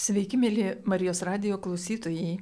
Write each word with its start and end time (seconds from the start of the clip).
Sveiki, 0.00 0.38
mėly 0.40 0.62
Marijos 0.88 1.18
radio 1.28 1.58
klausytojai. 1.60 2.38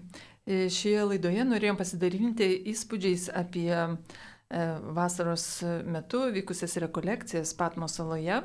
E, 0.46 0.58
šioje 0.70 1.06
laidoje 1.08 1.42
norėjom 1.42 1.78
pasidalinti 1.80 2.46
įspūdžiais 2.70 3.24
apie 3.34 3.72
e, 3.74 3.88
vasaros 4.94 5.46
metu 5.90 6.20
vykusias 6.36 6.76
rekolekcijas 6.84 7.56
Patmo 7.58 7.88
saloje. 7.90 8.36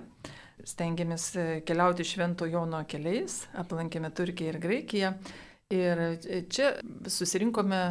Stengiamės 0.65 1.27
e, 1.37 1.45
keliauti 1.67 2.07
Švento 2.09 2.47
Jono 2.49 2.81
keliais, 2.89 3.43
aplankėme 3.61 4.09
Turkiją 4.17 4.55
ir 4.55 4.59
Graikiją. 4.65 5.13
Ir 5.73 6.03
čia 6.53 6.73
susirinkome 7.09 7.83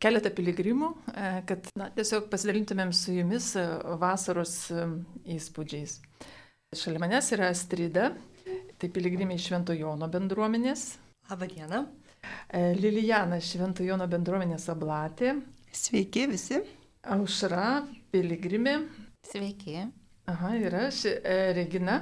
keletą 0.00 0.32
piligrimų, 0.36 0.90
kad 1.48 1.68
na, 1.78 1.86
tiesiog 1.96 2.26
pasidalintumėm 2.32 2.90
su 2.96 3.14
jumis 3.18 3.52
vasaros 4.00 4.56
įspūdžiais. 5.36 6.00
Šalia 6.76 7.00
manęs 7.02 7.32
yra 7.36 7.48
Strida, 7.56 8.10
Tai 8.80 8.88
piligrimai 8.88 9.34
Švento 9.36 9.74
Jono 9.76 10.06
bendruomenės. 10.08 10.82
Labą 11.28 11.44
dieną. 11.50 11.82
E, 12.48 12.60
Lilijana 12.78 13.36
Švento 13.44 13.84
Jono 13.84 14.06
bendruomenės 14.08 14.70
ablatė. 14.72 15.34
Sveiki 15.68 16.22
visi. 16.30 16.62
Aušra, 17.12 17.82
piligrimė. 18.08 18.78
Sveiki. 19.28 19.82
Aha, 20.32 20.54
ir 20.56 20.78
aš, 20.78 21.02
e, 21.10 21.34
Regina, 21.58 21.98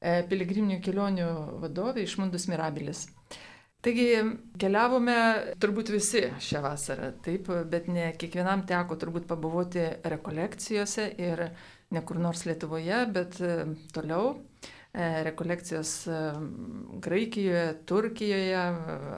e, 0.00 0.22
piligriminių 0.30 0.78
kelionių 0.86 1.28
vadovė 1.66 2.06
iš 2.08 2.16
Mundus 2.22 2.48
Mirabilis. 2.48 3.04
Taigi 3.84 4.08
keliavome 4.56 5.18
turbūt 5.60 5.92
visi 5.92 6.24
šią 6.40 6.64
vasarą, 6.64 7.12
taip, 7.20 7.52
bet 7.68 7.92
ne 7.92 8.14
kiekvienam 8.16 8.64
teko 8.64 8.96
turbūt 8.96 9.28
pabuvoti 9.28 9.84
rekolekcijose 10.08 11.10
ir 11.20 11.50
ne 11.92 12.00
kur 12.08 12.16
nors 12.16 12.46
Lietuvoje, 12.48 13.04
bet 13.12 13.36
toliau 13.92 14.38
rekolekcijas 14.94 16.06
e, 16.06 16.32
Graikijoje, 17.02 17.84
Turkijoje 17.84 18.56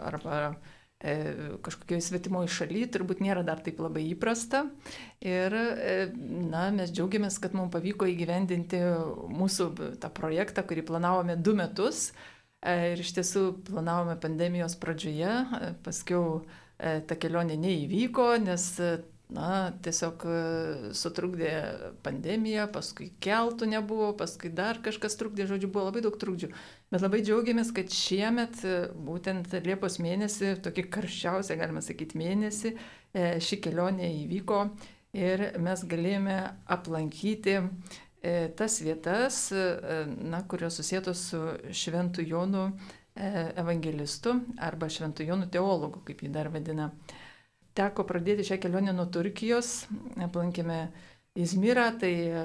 arba 0.03 0.55
e, 1.01 1.35
kažkokioje 1.63 2.01
svetimoje 2.01 2.49
šalyje 2.49 2.89
turbūt 2.95 3.21
nėra 3.25 3.45
dar 3.45 3.61
taip 3.65 3.81
labai 3.85 4.07
įprasta. 4.11 4.65
Ir 5.21 5.57
na, 6.51 6.69
mes 6.73 6.93
džiaugiamės, 6.95 7.37
kad 7.43 7.57
mums 7.57 7.75
pavyko 7.75 8.09
įgyvendinti 8.09 8.81
mūsų 9.37 9.69
tą 10.01 10.13
projektą, 10.17 10.65
kurį 10.65 10.87
planavome 10.89 11.37
du 11.37 11.57
metus. 11.59 12.11
Ir 12.67 12.99
iš 12.99 13.13
tiesų 13.19 13.43
planavome 13.69 14.17
pandemijos 14.19 14.75
pradžioje, 14.81 15.35
paskiau 15.85 16.41
ta 16.77 17.19
kelionė 17.21 17.55
neįvyko, 17.61 18.33
nes 18.43 18.65
na, 19.33 19.73
tiesiog 19.83 20.25
e, 20.27 20.37
sutrukdė 20.95 21.51
pandemija, 22.07 22.67
paskui 22.71 23.09
keltų 23.23 23.69
nebuvo, 23.73 24.13
paskui 24.19 24.53
dar 24.55 24.79
kažkas 24.85 25.19
trukdė, 25.19 25.49
žodžiu, 25.51 25.71
buvo 25.73 25.89
labai 25.89 26.03
daug 26.05 26.19
trukdžių. 26.21 26.53
Bet 26.95 27.03
labai 27.03 27.23
džiaugiamės, 27.27 27.73
kad 27.75 27.91
šiemet, 27.91 28.63
e, 28.63 28.77
būtent 29.09 29.57
Liepos 29.67 29.99
mėnesį, 30.03 30.57
tokį 30.67 30.87
karščiausią, 30.95 31.59
galima 31.59 31.83
sakyti, 31.83 32.21
mėnesį, 32.23 32.77
e, 32.77 33.29
ši 33.43 33.61
kelionė 33.67 34.13
įvyko 34.23 34.63
ir 35.17 35.49
mes 35.63 35.87
galėjome 35.89 36.41
aplankyti 36.71 37.61
tas 38.59 38.81
vietas, 38.83 39.37
na, 39.53 40.41
kurios 40.51 40.81
susijėtos 40.81 41.21
su 41.29 41.39
Šventu 41.71 42.25
Jonu 42.27 42.65
evangelistu 43.15 44.33
arba 44.67 44.89
Šventu 44.91 45.23
Jonu 45.23 45.47
teologu, 45.53 46.01
kaip 46.09 46.25
jį 46.25 46.33
dar 46.35 46.51
vadina 46.51 46.89
teko 47.77 48.07
pradėti 48.09 48.47
šią 48.49 48.61
kelionę 48.63 48.95
nuo 48.97 49.07
Turkijos, 49.13 49.85
aplankėme 50.25 50.81
Izmirą, 51.37 51.99
tai 52.01 52.13
e, 52.13 52.45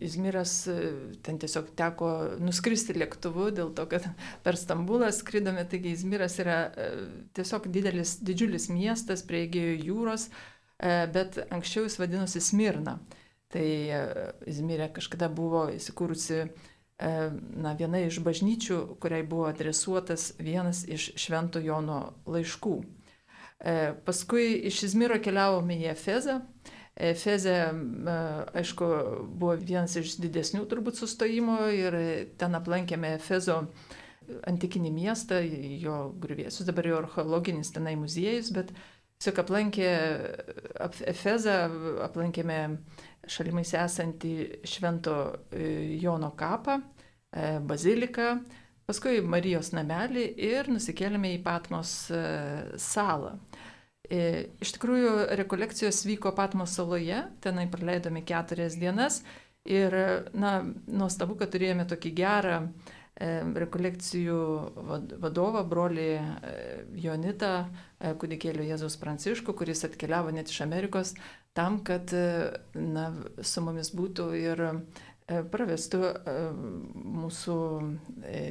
Izmiras 0.00 0.66
e, 0.66 0.76
ten 1.22 1.38
tiesiog 1.38 1.68
teko 1.78 2.08
nuskristi 2.42 2.96
lėktuvu 2.98 3.52
dėl 3.54 3.70
to, 3.76 3.84
kad 3.90 4.08
per 4.44 4.58
Stambulą 4.58 5.12
skridome, 5.14 5.62
taigi 5.70 5.92
Izmiras 5.94 6.40
yra 6.42 6.58
e, 6.66 6.88
tiesiog 7.38 7.68
didelis, 7.70 8.16
didžiulis 8.26 8.66
miestas 8.74 9.22
prie 9.26 9.44
Egėjo 9.46 9.76
jūros, 9.90 10.28
bet 11.14 11.38
anksčiau 11.54 11.86
jis 11.86 11.94
vadinosi 11.96 12.42
Smirna. 12.44 12.98
Tai 13.48 13.64
Izmirė 14.50 14.90
kažkada 14.92 15.30
buvo 15.32 15.62
įsikūrusi 15.72 16.42
na, 17.00 17.72
viena 17.78 18.02
iš 18.04 18.18
bažnyčių, 18.26 18.82
kuriai 19.00 19.24
buvo 19.24 19.46
adresuotas 19.48 20.34
vienas 20.36 20.82
iš 20.84 21.14
Švento 21.16 21.62
Jono 21.64 22.02
laiškų. 22.28 22.74
E, 23.64 23.94
paskui 24.04 24.52
iš 24.68 24.82
Izmiro 24.90 25.16
keliavome 25.22 25.78
į 25.80 25.90
Efezą. 25.94 26.40
Efezė, 26.96 27.54
e, 27.72 28.16
aišku, 28.60 28.88
buvo 29.36 29.54
vienas 29.60 29.96
iš 30.00 30.16
didesnių 30.20 30.64
turbūt 30.68 31.00
sustojimo 31.00 31.58
ir 31.72 31.96
ten 32.40 32.56
aplankėme 32.56 33.14
Efezo 33.16 33.62
antikinį 34.48 34.90
miestą, 34.92 35.38
jo 35.80 35.96
grįvėsius, 36.20 36.66
dabar 36.68 36.88
jo 36.88 36.98
archeologinis 36.98 37.70
tenai 37.72 37.94
muziejus, 38.00 38.50
bet 38.52 38.72
tiesiog 39.20 39.40
aplankė 39.44 39.90
Efezą, 41.12 41.56
aplankėme 42.04 42.58
šalimais 43.30 43.72
esantį 43.78 44.34
Švento 44.68 45.16
e, 45.48 45.96
Jono 46.02 46.34
kapą, 46.36 46.80
baziliką, 47.66 48.28
paskui 48.86 49.20
Marijos 49.26 49.72
namelį 49.74 50.26
ir 50.46 50.70
nusikėlėme 50.70 51.32
į 51.34 51.40
Patmos 51.44 51.94
e, 52.14 52.20
salą. 52.80 53.34
E, 54.06 54.52
iš 54.62 54.76
tikrųjų, 54.76 55.14
rekolekcijos 55.40 56.04
vyko 56.06 56.30
Patmos 56.36 56.76
saloje, 56.78 57.24
tenai 57.42 57.66
praleidome 57.70 58.22
keturias 58.26 58.78
dienas 58.78 59.24
ir, 59.66 59.96
na, 60.38 60.60
nuostabu, 60.86 61.34
kad 61.40 61.50
turėjome 61.50 61.88
tokį 61.90 62.12
gerą 62.20 62.60
e, 62.62 63.32
rekolekcijų 63.64 64.38
vadovą, 65.24 65.64
brolį 65.66 66.12
Jonitą, 67.02 67.56
kūdikėlių 68.22 68.68
Jėzus 68.70 69.00
Pranciškų, 69.02 69.56
kuris 69.58 69.82
atkeliavo 69.88 70.30
net 70.36 70.52
iš 70.52 70.62
Amerikos 70.62 71.16
tam, 71.56 71.80
kad 71.82 72.12
na, 72.76 73.08
su 73.40 73.64
mumis 73.64 73.90
būtų 73.96 74.30
ir 74.36 74.64
E, 74.68 75.05
pravestų 75.26 76.02
e, 76.06 76.34
mūsų 76.94 77.56
e, 78.22 78.42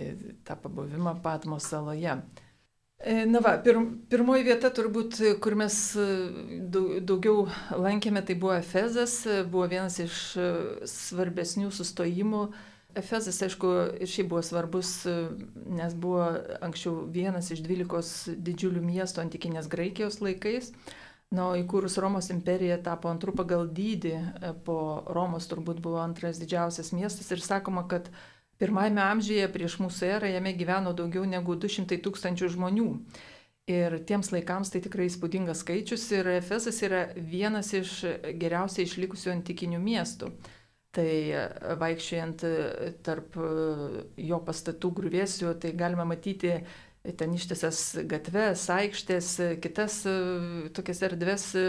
tą 0.47 0.57
pabuvimą 0.59 1.17
Patmo 1.23 1.59
saloje. 1.63 2.19
Na 3.05 3.41
va, 3.43 3.51
pir, 3.61 3.75
pirmoji 4.09 4.45
vieta 4.47 4.69
turbūt, 4.73 5.17
kur 5.43 5.57
mes 5.59 5.75
daugiau 6.71 7.43
lankėme, 7.75 8.21
tai 8.25 8.37
buvo 8.39 8.53
Efezas, 8.55 9.17
buvo 9.51 9.67
vienas 9.69 9.99
iš 10.01 10.21
svarbesnių 10.89 11.73
sustojimų. 11.75 12.45
Efezas, 12.95 13.41
aišku, 13.43 13.73
ir 13.99 14.09
šiaip 14.09 14.31
buvo 14.31 14.41
svarbus, 14.47 14.93
nes 15.67 15.95
buvo 15.99 16.23
anksčiau 16.63 17.03
vienas 17.11 17.51
iš 17.51 17.65
dvylikos 17.67 18.13
didžiulių 18.47 18.85
miestų 18.87 19.25
antikinės 19.25 19.67
Graikijos 19.69 20.21
laikais. 20.23 20.71
Na, 21.33 21.49
o 21.49 21.55
įkūrus 21.57 21.97
Romos 22.01 22.29
imperiją 22.29 22.77
tapo 22.85 23.09
antrų 23.09 23.33
pagal 23.35 23.65
dydį, 23.73 24.13
e, 24.13 24.51
po 24.65 24.77
Romos 25.09 25.49
turbūt 25.49 25.81
buvo 25.81 25.97
antras 26.03 26.37
didžiausias 26.41 26.93
miestas 26.93 27.31
ir 27.33 27.41
sakoma, 27.41 27.87
kad 27.89 28.11
pirmajame 28.61 29.01
amžiuje 29.01 29.47
prieš 29.51 29.79
mūsų 29.81 30.11
erą 30.17 30.29
jame 30.29 30.53
gyveno 30.55 30.93
daugiau 30.95 31.25
negu 31.25 31.57
200 31.57 31.97
tūkstančių 32.05 32.51
žmonių. 32.55 32.89
Ir 33.65 33.97
tiems 34.05 34.29
laikams 34.29 34.69
tai 34.69 34.83
tikrai 34.85 35.07
įspūdingas 35.09 35.63
skaičius 35.65 36.03
ir 36.13 36.29
Efesas 36.35 36.77
yra 36.85 37.07
vienas 37.17 37.73
iš 37.73 38.03
geriausiai 38.37 38.85
išlikusių 38.85 39.33
antikinių 39.33 39.81
miestų. 39.81 40.29
Tai 40.95 41.09
e, 41.09 41.45
vaikščiojant 41.81 42.45
e, 42.45 42.91
tarp 43.03 43.33
jo 44.29 44.43
pastatų 44.45 44.93
grūvėsių, 45.01 45.55
tai 45.59 45.73
galima 45.73 46.05
matyti 46.05 46.59
ten 47.13 47.33
ištisas 47.35 47.79
gatves, 48.09 48.65
aikštės, 48.73 49.29
kitas 49.61 49.99
e, 50.09 50.13
tokias 50.75 51.01
erdves 51.05 51.47
e, 51.59 51.65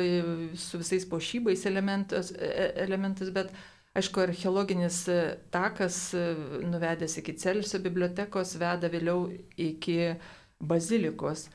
su 0.56 0.80
visais 0.80 1.06
pošybais 1.10 1.66
elementas, 1.68 2.32
e, 2.32 2.70
elementas 2.86 3.32
bet 3.34 3.52
aišku, 3.96 4.22
archeologinis 4.24 5.02
takas 5.52 5.98
nuvedęs 6.64 7.18
iki 7.20 7.36
Celsio 7.40 7.80
bibliotekos 7.84 8.56
veda 8.60 8.90
vėliau 8.92 9.30
iki 9.56 10.16
bazilikos. 10.60 11.46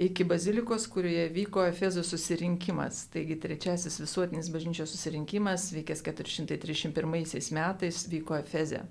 Iki 0.00 0.24
bazilikos, 0.24 0.86
kurioje 0.88 1.26
vyko 1.34 1.64
Efezo 1.66 2.04
susirinkimas. 2.06 3.02
Taigi 3.12 3.36
trečiasis 3.42 3.98
visuotinis 4.00 4.48
bažnyčios 4.54 4.94
susirinkimas, 4.94 5.66
vykęs 5.74 6.04
431 6.06 7.10
metais, 7.58 8.06
vyko 8.08 8.38
Efeze. 8.38 8.84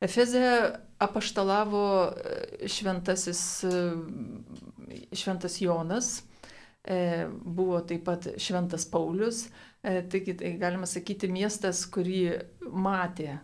Efeze 0.00 0.72
apaštalavo 0.98 2.12
e, 2.60 2.68
šventasis, 2.68 3.64
e, 3.64 3.70
šventas 5.12 5.60
Jonas, 5.60 6.22
e, 6.84 7.26
buvo 7.44 7.80
taip 7.80 8.04
pat 8.04 8.28
šventas 8.38 8.88
Paulius, 8.90 9.48
taigi 9.84 10.32
tai 10.40 10.54
galima 10.56 10.86
sakyti 10.88 11.28
miestas, 11.28 11.82
kurį 11.92 12.20
matė 12.72 13.34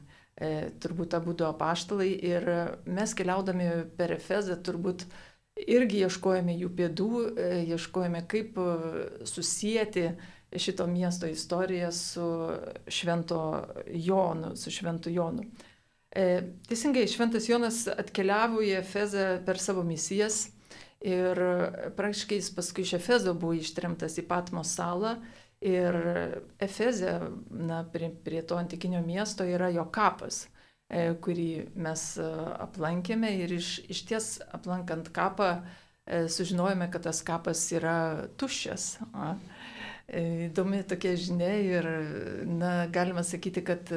turbūt 0.81 1.13
abu 1.19 1.35
du 1.37 1.45
apaštalai 1.45 2.15
ir 2.25 2.47
mes 2.89 3.13
keliaudami 3.13 3.67
per 3.99 4.15
Efezą 4.15 4.57
turbūt 4.65 5.05
irgi 5.61 6.01
ieškojame 6.07 6.55
jų 6.63 6.71
pėdų, 6.79 7.11
ieškojame 7.75 8.23
kaip 8.25 8.57
susijęti 9.29 10.07
šito 10.57 10.87
miesto 10.89 11.29
istoriją 11.29 11.93
su 11.93 12.25
švento 12.89 13.43
Jonu, 13.93 14.55
su 14.57 14.73
šventu 14.73 15.13
Jonu. 15.13 15.45
E, 16.11 16.25
teisingai, 16.67 17.07
Šventas 17.11 17.47
Jonas 17.49 17.85
atkeliavo 17.93 18.65
į 18.67 18.75
Efezą 18.81 19.29
per 19.47 19.61
savo 19.63 19.85
misijas 19.87 20.49
Ir 21.01 21.39
praktiškai 21.97 22.37
jis 22.37 22.51
paskui 22.53 22.85
iš 22.85 22.93
Efezo 22.99 23.33
buvo 23.33 23.55
ištremtas 23.57 24.19
į 24.21 24.27
Patmos 24.29 24.75
salą. 24.77 25.15
Ir 25.65 25.97
Efeze, 26.61 27.15
na, 27.51 27.83
prie, 27.93 28.11
prie 28.25 28.43
to 28.45 28.59
antikinio 28.61 29.01
miesto 29.05 29.45
yra 29.49 29.71
jo 29.73 29.87
kapas, 29.93 30.47
e, 30.89 31.15
kurį 31.25 31.49
mes 31.77 32.05
e, 32.21 32.29
aplankėme. 32.67 33.33
Ir 33.45 33.57
iš, 33.57 33.71
iš 33.93 34.03
ties 34.09 34.29
aplankant 34.53 35.09
kapą 35.17 35.51
e, 35.57 36.27
sužinojome, 36.29 36.91
kad 36.93 37.09
tas 37.09 37.25
kapas 37.25 37.65
yra 37.77 37.97
tuščias. 38.41 38.93
Įdomi 40.11 40.83
tokia 40.91 41.17
žinia 41.17 41.53
ir, 41.65 41.91
na, 42.45 42.75
galima 42.93 43.25
sakyti, 43.25 43.65
kad 43.65 43.93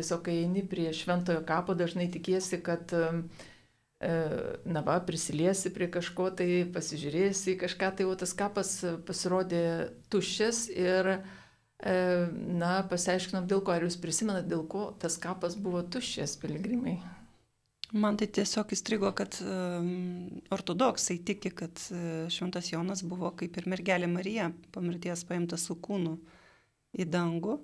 tiesiog, 0.00 0.24
kai 0.26 0.40
eini 0.42 0.64
prie 0.66 0.90
šventojo 0.96 1.44
kapo, 1.46 1.76
dažnai 1.78 2.08
tikiesi, 2.10 2.58
kad 2.64 2.96
E, 4.00 4.12
na 4.64 4.80
va, 4.80 4.96
prisiliesi 5.04 5.68
prie 5.76 5.90
kažko, 5.92 6.30
tai 6.32 6.64
pasižiūrėsi 6.72 7.52
į 7.52 7.58
kažką, 7.60 7.90
tai 7.98 8.06
o 8.08 8.14
tas 8.16 8.32
kapas 8.32 8.78
pasirodė 9.04 9.64
tuščias 10.08 10.62
ir, 10.72 11.10
e, 11.84 11.96
na, 12.62 12.78
pasiaiškinom 12.88 13.48
dėl 13.50 13.60
ko, 13.60 13.74
ar 13.74 13.84
jūs 13.84 13.98
prisimenat, 14.00 14.48
dėl 14.48 14.64
ko 14.72 14.86
tas 15.02 15.20
kapas 15.20 15.58
buvo 15.60 15.82
tuščias, 15.84 16.38
piligrimai. 16.40 16.96
Man 17.92 18.16
tai 18.16 18.30
tiesiog 18.30 18.72
įstrigo, 18.72 19.10
kad 19.18 19.34
ortodoksai 20.54 21.18
tiki, 21.26 21.50
kad 21.50 21.80
šventas 22.30 22.70
Jonas 22.70 23.02
buvo 23.02 23.32
kaip 23.36 23.58
ir 23.58 23.66
mergelė 23.68 24.06
Marija, 24.08 24.46
po 24.70 24.80
mirties 24.80 25.26
paimtas 25.26 25.66
su 25.66 25.74
kūnu 25.74 26.14
į 26.94 27.08
dangų. 27.10 27.58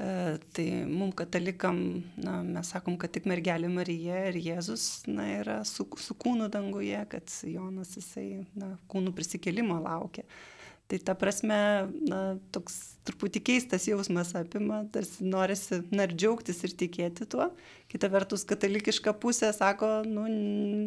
E, 0.00 0.38
tai 0.56 0.66
mums 0.88 1.14
katalikam, 1.18 1.76
na, 2.16 2.40
mes 2.46 2.72
sakom, 2.72 2.96
kad 3.00 3.12
tik 3.12 3.28
mergelė 3.28 3.68
Marija 3.72 4.24
ir 4.30 4.40
Jėzus 4.40 5.04
na, 5.10 5.28
yra 5.42 5.60
su, 5.68 5.86
su 6.00 6.16
kūnu 6.16 6.48
danguje, 6.52 6.98
kad 7.12 7.28
Jonas 7.44 7.92
jisai 7.98 8.42
na, 8.56 8.74
kūnų 8.92 9.12
prisikėlimo 9.16 9.78
laukia. 9.84 10.24
Tai 10.90 10.98
ta 11.06 11.14
prasme, 11.16 11.58
na, 12.08 12.18
toks 12.52 12.74
truputį 13.06 13.40
keistas 13.46 13.86
jausmas 13.88 14.34
apima, 14.36 14.82
tarsi 14.92 15.24
norisi 15.24 15.78
na, 15.92 16.08
ir 16.08 16.16
džiaugtis 16.16 16.64
ir 16.66 16.74
tikėti 16.82 17.28
tuo. 17.32 17.50
Kita 17.92 18.10
vertus, 18.12 18.44
katalikiška 18.48 19.14
pusė 19.20 19.52
sako, 19.56 20.02
nu, 20.08 20.26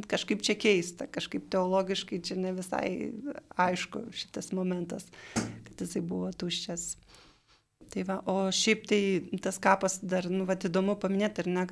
kažkaip 0.10 0.44
čia 0.46 0.58
keista, 0.60 1.08
kažkaip 1.10 1.48
teologiškai 1.54 2.22
čia 2.26 2.38
ne 2.42 2.54
visai 2.58 2.90
aišku 3.70 4.08
šitas 4.14 4.52
momentas, 4.58 5.08
kad 5.34 5.86
jisai 5.86 6.04
buvo 6.06 6.34
tuščias. 6.34 6.96
Tai 7.94 8.04
va, 8.08 8.16
o 8.32 8.36
šiaip 8.56 8.88
tai 8.90 9.02
tas 9.44 9.60
kapas 9.62 10.00
dar, 10.04 10.26
nu, 10.32 10.46
va, 10.48 10.56
įdomu 10.58 10.96
paminėti, 11.00 11.44
ar 11.44 11.50
ne, 11.52 11.66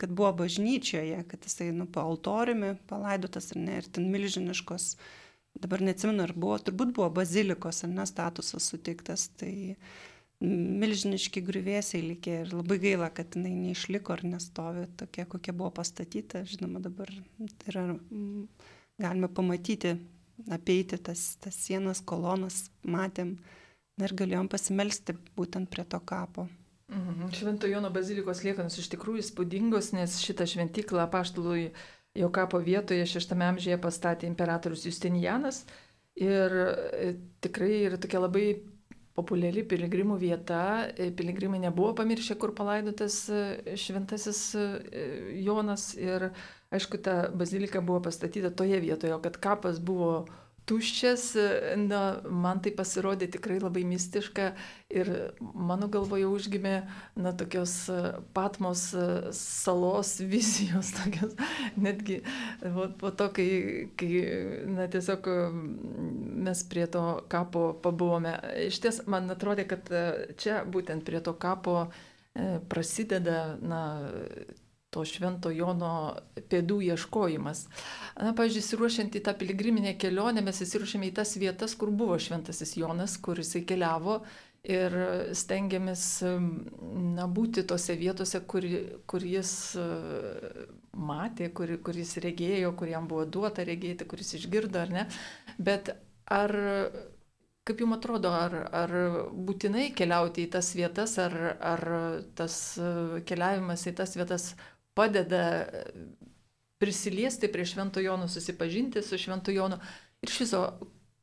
kad 0.00 0.10
buvo 0.10 0.32
bažnyčioje, 0.42 1.20
kad 1.30 1.46
jisai, 1.46 1.70
nu, 1.76 1.86
po 1.90 2.02
altoriumi 2.02 2.74
palaidotas, 2.90 3.52
ar 3.54 3.62
ne, 3.62 3.78
ir 3.80 3.86
ten 3.92 4.08
milžiniškos, 4.12 4.88
dabar 5.62 5.84
neatsimenu, 5.86 6.24
ar 6.26 6.34
buvo, 6.36 6.58
turbūt 6.66 6.92
buvo 6.96 7.08
bazilikos, 7.20 7.84
ar 7.86 7.92
ne, 7.94 8.06
statusas 8.10 8.68
suteiktas, 8.72 9.28
tai 9.40 9.54
milžiniški 10.44 11.40
grįvėsiai 11.46 12.02
likė 12.10 12.40
ir 12.42 12.50
labai 12.52 12.76
gaila, 12.82 13.08
kad 13.14 13.38
jinai 13.38 13.54
neišliko 13.56 14.12
ar 14.12 14.24
nestovi 14.28 14.84
tokia, 15.00 15.24
kokia 15.30 15.54
buvo 15.56 15.70
pastatyta, 15.78 16.42
žinoma, 16.48 16.82
dabar 16.84 17.08
tai 17.38 17.72
yra, 17.72 17.86
galime 19.00 19.30
pamatyti, 19.32 19.94
apeiti 20.52 20.98
tas, 21.00 21.36
tas 21.40 21.56
sienas, 21.56 22.02
kolonas, 22.04 22.66
matėm, 22.84 23.38
ir 24.04 24.14
galėjom 24.16 24.48
pasimelsti 24.52 25.16
būtent 25.36 25.70
prie 25.72 25.84
to 25.88 26.00
kapo. 26.04 26.46
Mhm. 26.92 27.32
Švento 27.34 27.66
Jono 27.66 27.90
bazilikos 27.90 28.44
liekanos 28.46 28.78
iš 28.78 28.90
tikrųjų 28.92 29.24
įspūdingos, 29.24 29.90
nes 29.96 30.20
šitą 30.22 30.46
šventyklą 30.46 31.08
paštului 31.10 31.72
jo 32.16 32.30
kapo 32.32 32.60
vietoje 32.62 33.06
šeštame 33.08 33.48
amžiuje 33.50 33.80
pastatė 33.82 34.28
imperatorius 34.30 34.86
Justinianas. 34.86 35.64
Ir 36.16 36.54
e, 36.56 37.10
tikrai 37.44 37.82
yra 37.90 37.98
tokia 38.00 38.22
labai 38.22 38.46
populiari 39.16 39.64
piligrimų 39.68 40.16
vieta. 40.20 40.62
E, 40.96 41.10
piligrimai 41.16 41.60
nebuvo 41.60 41.92
pamiršę, 41.98 42.38
kur 42.40 42.54
palaidotas 42.56 43.18
e, 43.28 43.76
šventasis 43.76 44.40
Jonas. 45.44 45.90
Ir 46.00 46.30
aišku, 46.72 47.02
ta 47.04 47.26
bazilika 47.34 47.82
buvo 47.84 48.00
pastatyta 48.08 48.54
toje 48.54 48.80
vietoje, 48.80 49.18
kad 49.26 49.36
kapas 49.42 49.82
buvo 49.82 50.24
tuščias, 50.66 51.24
na, 51.86 52.00
man 52.26 52.60
tai 52.62 52.72
pasirodė 52.74 53.28
tikrai 53.36 53.58
labai 53.62 53.84
mistiška 53.86 54.48
ir 54.90 55.10
mano 55.40 55.88
galvoje 55.92 56.26
užgimė, 56.26 56.74
na, 57.18 57.32
tokios 57.38 57.74
patmos 58.36 58.88
salos 59.38 60.16
vizijos, 60.34 60.90
tokios, 60.98 61.36
netgi 61.78 62.20
po, 62.64 62.88
po 62.98 63.12
to, 63.14 63.30
kai, 63.36 63.48
kai, 63.98 64.10
na, 64.74 64.88
tiesiog 64.90 65.30
mes 66.46 66.66
prie 66.70 66.88
to 66.90 67.06
kapo 67.32 67.68
pabuvome. 67.82 68.34
Iš 68.66 68.82
ties, 68.82 69.00
man 69.10 69.30
atrodė, 69.32 69.68
kad 69.70 69.90
čia 70.40 70.64
būtent 70.66 71.06
prie 71.06 71.22
to 71.22 71.34
kapo 71.38 71.86
e, 71.86 72.56
prasideda, 72.70 73.56
na, 73.62 73.82
to 74.96 75.04
švento 75.04 75.52
Jono 75.52 75.92
pėdų 76.50 76.80
ieškojimas. 76.88 77.66
Na, 78.16 78.32
pavyzdžiui, 78.36 78.64
įsiruošiant 78.64 79.18
į 79.18 79.22
tą 79.28 79.36
piligriminę 79.36 79.94
kelionę, 80.00 80.44
mes 80.44 80.62
įsiruošėme 80.64 81.10
į 81.10 81.16
tas 81.20 81.36
vietas, 81.40 81.76
kur 81.76 81.92
buvo 81.92 82.16
šventasis 82.22 82.76
Jonas, 82.80 83.18
kur 83.20 83.40
jisai 83.42 83.66
keliavo 83.68 84.22
ir 84.66 84.96
stengiamės 85.36 86.06
na, 86.26 87.26
būti 87.30 87.62
tose 87.70 87.94
vietose, 88.00 88.40
kur, 88.50 88.64
kur 89.06 89.22
jis 89.22 89.52
e, 89.78 89.84
matė, 90.98 91.52
kur, 91.54 91.76
kur 91.86 92.00
jis 92.00 92.16
regėjo, 92.24 92.72
kur 92.78 92.90
jam 92.90 93.06
buvo 93.10 93.28
duota 93.30 93.66
regėti, 93.68 94.08
kur 94.08 94.24
jis 94.24 94.40
išgirdo 94.40 94.82
ar 94.82 94.96
ne. 94.96 95.06
Bet 95.62 95.92
ar 96.26 96.56
Kaip 97.66 97.80
jums 97.82 97.96
atrodo, 97.96 98.30
ar, 98.30 98.52
ar 98.78 98.92
būtinai 99.46 99.88
keliauti 99.98 100.44
į 100.46 100.50
tas 100.54 100.68
vietas, 100.78 101.16
ar, 101.18 101.32
ar 101.58 101.80
tas 102.38 102.58
e, 102.78 102.90
keliavimas 103.26 103.82
į 103.90 103.92
tas 103.98 104.14
vietas 104.14 104.44
padeda 104.96 105.44
prisiliesti 106.80 107.48
prie 107.52 107.64
Švento 107.68 108.00
Jono, 108.00 108.28
susipažinti 108.28 109.02
su 109.02 109.18
Švento 109.18 109.52
Jonu. 109.54 109.78
Ir 110.24 110.32
šiso, 110.32 110.62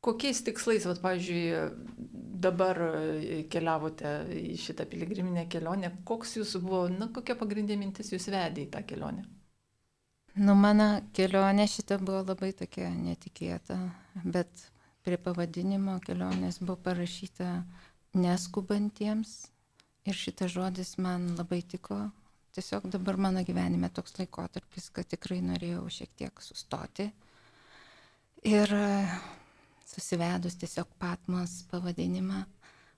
kokiais 0.04 0.42
tikslais, 0.46 0.86
vat, 0.86 1.00
pavyzdžiui, 1.02 1.44
dabar 2.44 2.80
keliavote 3.52 4.16
į 4.34 4.56
šitą 4.60 4.86
piligriminę 4.90 5.46
kelionę, 5.50 5.90
koks 6.08 6.36
jūsų 6.38 6.60
buvo, 6.64 6.82
na, 6.92 7.08
kokia 7.14 7.36
pagrindinė 7.40 7.80
mintis 7.80 8.12
jūs 8.12 8.28
vedė 8.32 8.66
į 8.66 8.70
tą 8.74 8.84
kelionę? 8.86 9.24
Nu, 10.34 10.56
mano 10.58 10.88
kelionė 11.14 11.68
šita 11.70 12.00
buvo 12.02 12.24
labai 12.26 12.50
tokia 12.58 12.90
netikėta, 12.90 13.78
bet 14.24 14.66
prie 15.06 15.18
pavadinimo 15.20 16.00
kelionės 16.02 16.58
buvo 16.62 16.76
parašyta 16.88 17.60
neskubantiems 18.18 19.34
ir 20.04 20.18
šitas 20.18 20.52
žodis 20.56 20.96
man 20.98 21.30
labai 21.38 21.62
tiko, 21.62 22.08
tiesiog 22.54 22.88
dabar 22.92 23.18
mano 23.18 23.42
gyvenime 23.46 23.90
toks 23.94 24.16
laikotarpis, 24.18 24.90
kad 24.94 25.08
tikrai 25.10 25.40
norėjau 25.42 25.84
šiek 25.98 26.12
tiek 26.18 26.42
sustoti. 26.44 27.08
Ir 28.44 28.74
e, 28.76 28.88
susivedus 29.88 30.58
tiesiog 30.60 30.90
Patmos 31.00 31.62
pavadinimą, 31.70 32.44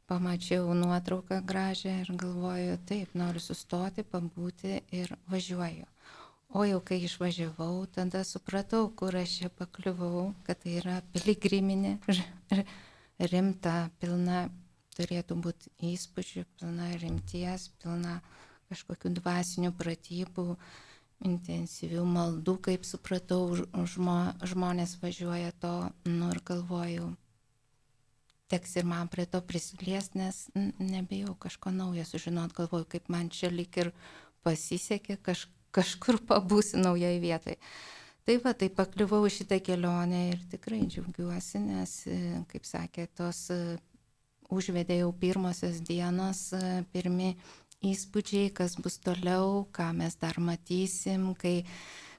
pamačiau 0.07 0.75
nuotrauką 0.75 1.41
gražią 1.47 2.01
ir 2.03 2.13
galvoju, 2.23 2.79
taip, 2.89 3.15
noriu 3.19 3.43
sustoti, 3.43 4.05
pabūti 4.07 4.81
ir 4.95 5.15
važiuoju. 5.33 5.87
O 6.57 6.63
jau 6.65 6.79
kai 6.89 7.01
išvažiavau, 7.03 7.87
tada 7.95 8.23
supratau, 8.25 8.87
kur 8.99 9.17
aš 9.19 9.41
čia 9.41 9.49
pakliuvau, 9.51 10.29
kad 10.47 10.61
tai 10.63 10.77
yra 10.81 11.01
piligriminė, 11.15 11.97
rimta, 13.33 13.75
pilna, 14.01 14.47
turėtų 14.97 15.37
būti 15.43 15.73
įspūdžių, 15.91 16.45
pilna 16.57 16.93
rimties, 17.03 17.69
pilna 17.83 18.21
kažkokių 18.71 19.13
dvasinių 19.21 19.73
pratybų, 19.79 20.57
intensyvių 21.25 22.05
maldų, 22.05 22.57
kaip 22.69 22.85
supratau, 22.85 23.57
žmo, 23.89 24.19
žmonės 24.45 24.99
važiuoja 25.01 25.55
to, 25.63 25.75
nu 26.09 26.29
ir 26.35 26.43
galvoju, 26.45 27.11
teks 28.53 28.77
ir 28.77 28.87
man 28.87 29.09
prie 29.11 29.27
to 29.27 29.41
prisilies, 29.43 30.13
nes 30.15 30.45
nebejau 30.79 31.35
kažko 31.41 31.73
naujo 31.75 32.05
sužinot, 32.07 32.55
galvoju, 32.57 32.89
kaip 32.97 33.11
man 33.13 33.31
čia 33.33 33.51
lik 33.51 33.81
ir 33.81 33.93
pasisekė, 34.47 35.19
kaž, 35.25 35.49
kažkur 35.75 36.21
pabūsi 36.29 36.79
naujoje 36.83 37.21
vietoje. 37.23 37.59
Tai 38.27 38.39
va, 38.43 38.53
tai 38.59 38.69
pakliuvau 38.75 39.29
šitą 39.31 39.61
kelionę 39.63 40.23
ir 40.33 40.41
tikrai 40.51 40.81
džiaugiuosi, 40.91 41.61
nes, 41.63 41.93
kaip 42.51 42.65
sakė, 42.67 43.07
tos 43.15 43.45
užvedė 44.51 45.01
jau 45.01 45.13
pirmosios 45.15 45.79
dienos, 45.87 46.49
pirmi 46.95 47.37
įspūdžiai, 47.91 48.51
kas 48.57 48.77
bus 48.83 48.99
toliau, 49.05 49.67
ką 49.77 49.91
mes 49.99 50.17
dar 50.21 50.39
matysim, 50.43 51.31
kai, 51.39 51.61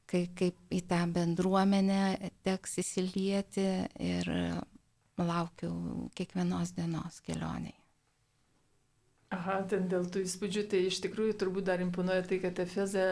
kai, 0.10 0.26
kaip 0.38 0.74
į 0.74 0.84
tą 0.90 1.02
bendruomenę 1.16 2.32
teks 2.48 2.80
įsilieti 2.84 3.68
ir 4.12 4.32
laukiu 5.18 5.74
kiekvienos 6.18 6.76
dienos 6.78 7.22
kelioniai. 7.26 7.76
Aha, 9.36 9.58
ten 9.68 9.90
dėl 9.92 10.06
tų 10.08 10.22
įspūdžių, 10.24 10.62
tai 10.72 10.80
iš 10.88 11.02
tikrųjų 11.04 11.34
turbūt 11.42 11.66
dar 11.68 11.82
imponuoja 11.84 12.24
tai, 12.30 12.38
kad 12.40 12.62
Efeze, 12.64 13.04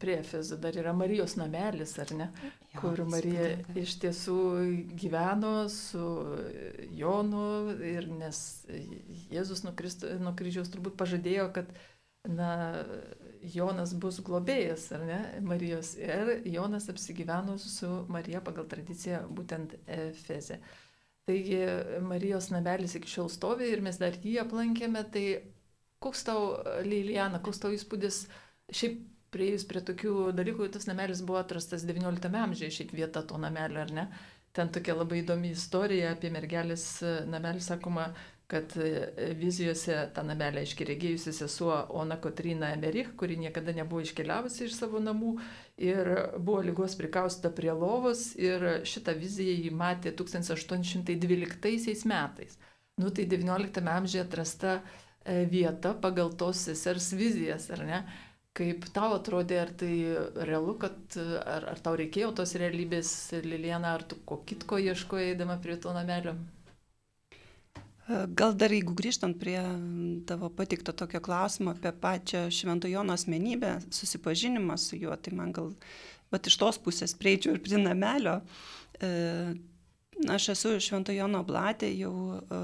prie 0.00 0.14
Efezo 0.22 0.56
dar 0.56 0.76
yra 0.80 0.94
Marijos 0.96 1.34
namelis, 1.36 1.92
ar 2.00 2.14
ne? 2.16 2.30
Jo, 2.70 2.80
kur 2.80 3.02
Marija 3.04 3.50
spėdė. 3.50 3.74
iš 3.82 3.96
tiesų 4.00 4.38
gyveno 5.02 5.52
su 5.68 6.06
Jonu 6.96 7.74
ir 7.84 8.08
nes 8.08 8.40
Jėzus 9.28 9.66
nuo, 9.66 9.74
kryžiaus 9.76 10.72
turbūt 10.72 10.96
pažadėjo, 10.96 11.50
kad 11.58 11.68
na, 12.24 12.52
Jonas 13.40 13.94
bus 13.96 14.20
globėjas, 14.24 14.90
ar 14.96 15.04
ne, 15.08 15.18
Marijos. 15.44 15.94
Ir 16.00 16.40
Jonas 16.48 16.88
apsigyveno 16.92 17.56
su 17.60 17.88
Marija 18.12 18.42
pagal 18.44 18.68
tradiciją 18.68 19.26
būtent 19.28 19.76
Efeze. 19.88 20.60
Taigi 21.28 21.60
Marijos 22.02 22.48
namelis 22.50 22.96
iki 22.98 23.10
šiol 23.10 23.28
stovi 23.30 23.68
ir 23.70 23.82
mes 23.84 23.98
dar 24.00 24.16
jį 24.24 24.38
aplankėme. 24.44 25.04
Tai 25.14 25.24
koks 26.02 26.24
tau, 26.26 26.44
Lilijana, 26.86 27.42
koks 27.44 27.60
tau 27.62 27.74
įspūdis, 27.76 28.24
šiaip 28.72 29.00
prieėjus 29.34 29.66
prie 29.70 29.82
tokių 29.86 30.14
dalykų, 30.34 30.70
tas 30.74 30.88
namelis 30.90 31.22
buvo 31.26 31.38
atrastas 31.42 31.84
XIX 31.86 32.40
amžiuje, 32.42 32.72
šiaip 32.80 32.94
vieta 32.96 33.22
to 33.22 33.38
namelio, 33.38 33.84
ar 33.84 33.94
ne? 33.94 34.06
Ten 34.56 34.72
tokia 34.74 34.96
labai 34.98 35.20
įdomi 35.20 35.52
istorija 35.54 36.14
apie 36.16 36.32
mergelės 36.34 36.86
namelį, 37.30 37.62
sakoma, 37.62 38.08
kad 38.50 38.72
e, 38.76 39.32
vizijose 39.38 39.96
tą 40.14 40.24
namelę 40.26 40.64
iškiregėjusi 40.66 41.32
sesuo 41.36 41.76
Ona 42.00 42.16
Kotrina 42.22 42.72
Emerich, 42.74 43.12
kuri 43.20 43.36
niekada 43.38 43.74
nebuvo 43.76 44.02
iškeliavusi 44.02 44.64
iš 44.66 44.74
savo 44.80 44.98
namų 45.02 45.36
ir 45.90 46.10
buvo 46.38 46.64
lygos 46.66 46.96
prikausta 46.98 47.52
prie 47.54 47.70
lovos 47.70 48.32
ir 48.40 48.66
šitą 48.90 49.14
viziją 49.20 49.54
jį 49.54 49.70
matė 49.82 50.14
1812 50.18 52.10
metais. 52.10 52.58
Nu 52.98 53.14
tai 53.14 53.28
XIX 53.30 53.94
amžiuje 53.94 54.24
atrasta 54.26 54.80
e, 54.80 55.44
vieta 55.54 55.94
pagal 55.94 56.34
tos 56.42 56.66
sesers 56.66 57.12
vizijas, 57.14 57.70
ar 57.70 57.86
ne? 57.86 58.02
Kaip 58.58 58.88
tau 58.90 59.14
atrodė, 59.14 59.60
ar 59.62 59.70
tai 59.78 59.92
realu, 60.48 60.74
kad 60.82 61.14
ar, 61.38 61.70
ar 61.70 61.78
tau 61.84 61.94
reikėjo 62.00 62.32
tos 62.40 62.56
realybės, 62.58 63.12
Liliana, 63.46 63.94
ar 63.94 64.02
tu 64.10 64.18
ko 64.26 64.42
kitko 64.42 64.80
ieškojai 64.90 65.36
eidama 65.36 65.54
prie 65.62 65.78
to 65.78 65.94
namelio? 65.94 66.34
Gal 68.10 68.56
dar 68.58 68.72
jeigu 68.74 68.94
grįžtant 68.98 69.36
prie 69.38 69.60
tavo 70.26 70.48
patikto 70.50 70.92
tokio 70.96 71.20
klausimo 71.22 71.74
apie 71.76 71.92
pačią 71.94 72.48
Šventojono 72.50 73.14
asmenybę, 73.14 73.76
susipažinimą 73.94 74.74
su 74.80 74.98
juo, 74.98 75.14
tai 75.14 75.34
man 75.38 75.52
gal, 75.54 75.68
bet 76.32 76.48
iš 76.50 76.56
tos 76.58 76.80
pusės 76.82 77.14
prieičiau 77.14 77.54
ir 77.54 77.60
prie 77.62 77.78
namelio. 77.78 78.40
E, 78.98 79.10
aš 80.34 80.48
esu 80.56 80.74
Šventojono 80.82 81.44
blatė 81.46 81.92
jau 81.94 82.14
e, 82.40 82.60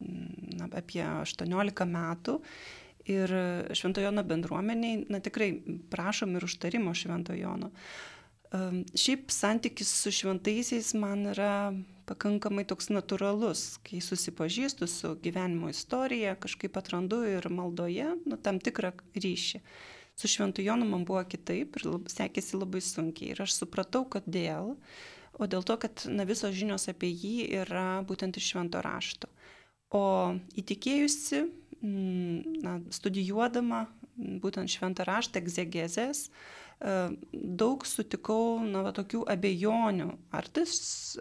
na, 0.00 0.70
apie 0.80 1.02
18 1.04 1.88
metų 1.92 2.38
ir 3.08 3.34
Šventojono 3.76 4.24
bendruomeniai, 4.24 5.04
na 5.12 5.20
tikrai 5.24 5.50
prašom 5.92 6.36
ir 6.36 6.48
užtarimo 6.48 6.96
Šventojono. 6.96 7.70
Šiaip 8.48 9.28
santykis 9.32 9.90
su 9.92 10.12
šventaisiais 10.14 10.94
man 10.96 11.26
yra 11.34 11.52
pakankamai 12.08 12.64
toks 12.68 12.88
natūralus, 12.90 13.76
kai 13.86 14.00
susipažįstu 14.04 14.88
su 14.90 15.12
gyvenimo 15.22 15.70
istorija, 15.72 16.36
kažkaip 16.40 16.76
atrandu 16.80 17.20
ir 17.28 17.48
maldoje 17.52 18.14
nu, 18.24 18.38
tam 18.40 18.60
tikrą 18.62 18.94
ryšį. 19.16 19.60
Su 20.18 20.30
Šventu 20.30 20.64
Jonu 20.64 20.88
man 20.88 21.04
buvo 21.06 21.22
kitaip 21.30 21.76
ir 21.78 21.86
lab, 21.86 22.08
sekėsi 22.10 22.58
labai 22.58 22.82
sunkiai. 22.82 23.34
Ir 23.34 23.44
aš 23.44 23.60
supratau, 23.60 24.02
kodėl. 24.10 24.74
O 25.38 25.46
dėl 25.46 25.62
to, 25.62 25.76
kad 25.78 26.02
na, 26.10 26.26
visos 26.26 26.56
žinios 26.56 26.88
apie 26.90 27.12
jį 27.12 27.52
yra 27.60 28.00
būtent 28.08 28.40
iš 28.40 28.50
Švento 28.50 28.82
rašto. 28.82 29.30
O 29.94 30.34
įtikėjusi, 30.58 31.44
na, 32.64 32.80
studijuodama 32.90 33.84
būtent 34.42 34.72
Šventą 34.72 35.06
raštą, 35.06 35.38
egzegezės, 35.38 36.26
uh, 36.26 36.67
daug 36.78 37.82
sutikau, 37.82 38.60
na, 38.62 38.84
va, 38.86 38.92
tokių 38.94 39.24
abejonių, 39.32 40.12
ar 40.30 40.46
tas 40.54 40.76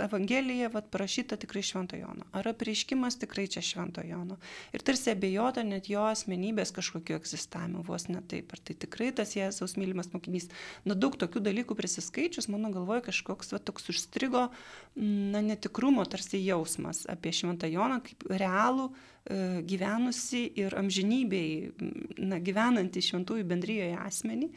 Evangelija, 0.05 0.69
va, 0.69 0.83
parašyta 0.85 1.39
tikrai 1.41 1.63
Švento 1.65 1.97
Jono, 1.97 2.27
ar 2.37 2.51
apreiškimas 2.51 3.17
tikrai 3.23 3.47
čia 3.49 3.63
Švento 3.65 4.03
Jono. 4.05 4.37
Ir 4.77 4.85
tarsi 4.85 5.15
abejota 5.15 5.63
net 5.65 5.89
jo 5.89 6.03
asmenybės 6.05 6.69
kažkokiu 6.75 7.17
egzistavimu, 7.17 7.81
vos 7.87 8.05
ne 8.11 8.21
taip, 8.29 8.53
ar 8.53 8.61
tai 8.61 8.75
tikrai 8.77 9.09
tas 9.17 9.33
Jėzaus 9.33 9.73
mylimas 9.81 10.11
mokinys. 10.13 10.45
Na, 10.85 10.93
daug 10.93 11.17
tokių 11.17 11.41
dalykų 11.49 11.77
prisiskaičius, 11.79 12.51
mano 12.53 12.69
galvoje 12.75 13.07
kažkoks, 13.09 13.55
va, 13.55 13.57
toks 13.57 13.89
užstrigo, 13.95 14.45
na, 14.93 15.41
netikrumo 15.41 16.05
tarsi 16.05 16.43
jausmas 16.45 17.07
apie 17.09 17.33
Šventą 17.33 17.65
Joną 17.71 17.97
kaip 18.05 18.27
realų 18.29 18.91
e, 18.91 19.41
gyvenusi 19.65 20.45
ir 20.61 20.77
amžinybei, 20.77 21.73
na, 22.21 22.37
gyvenantį 22.37 23.05
šventųjų 23.09 23.49
bendryjoje 23.49 23.97
asmenį. 24.05 24.53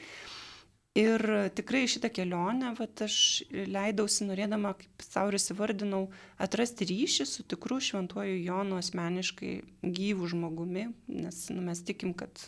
Ir 0.98 1.22
tikrai 1.54 1.84
šitą 1.86 2.08
kelionę, 2.10 2.72
vat, 2.74 3.04
aš 3.04 3.44
leidausi 3.50 4.24
norėdama, 4.26 4.72
kaip 4.74 5.04
savo 5.06 5.30
ir 5.30 5.36
įsivardinau, 5.38 6.00
atrasti 6.42 6.88
ryšį 6.90 7.26
su 7.30 7.44
tikru 7.46 7.78
šventuoju 7.78 8.40
Jonu 8.42 8.80
asmeniškai 8.80 9.52
gyvų 9.86 10.30
žmogumi, 10.32 10.88
nes 11.14 11.38
nu, 11.54 11.62
mes 11.68 11.84
tikim, 11.86 12.10
kad 12.18 12.42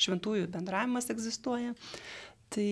šventųjų 0.00 0.48
bendravimas 0.54 1.12
egzistuoja. 1.12 1.74
Tai 2.56 2.70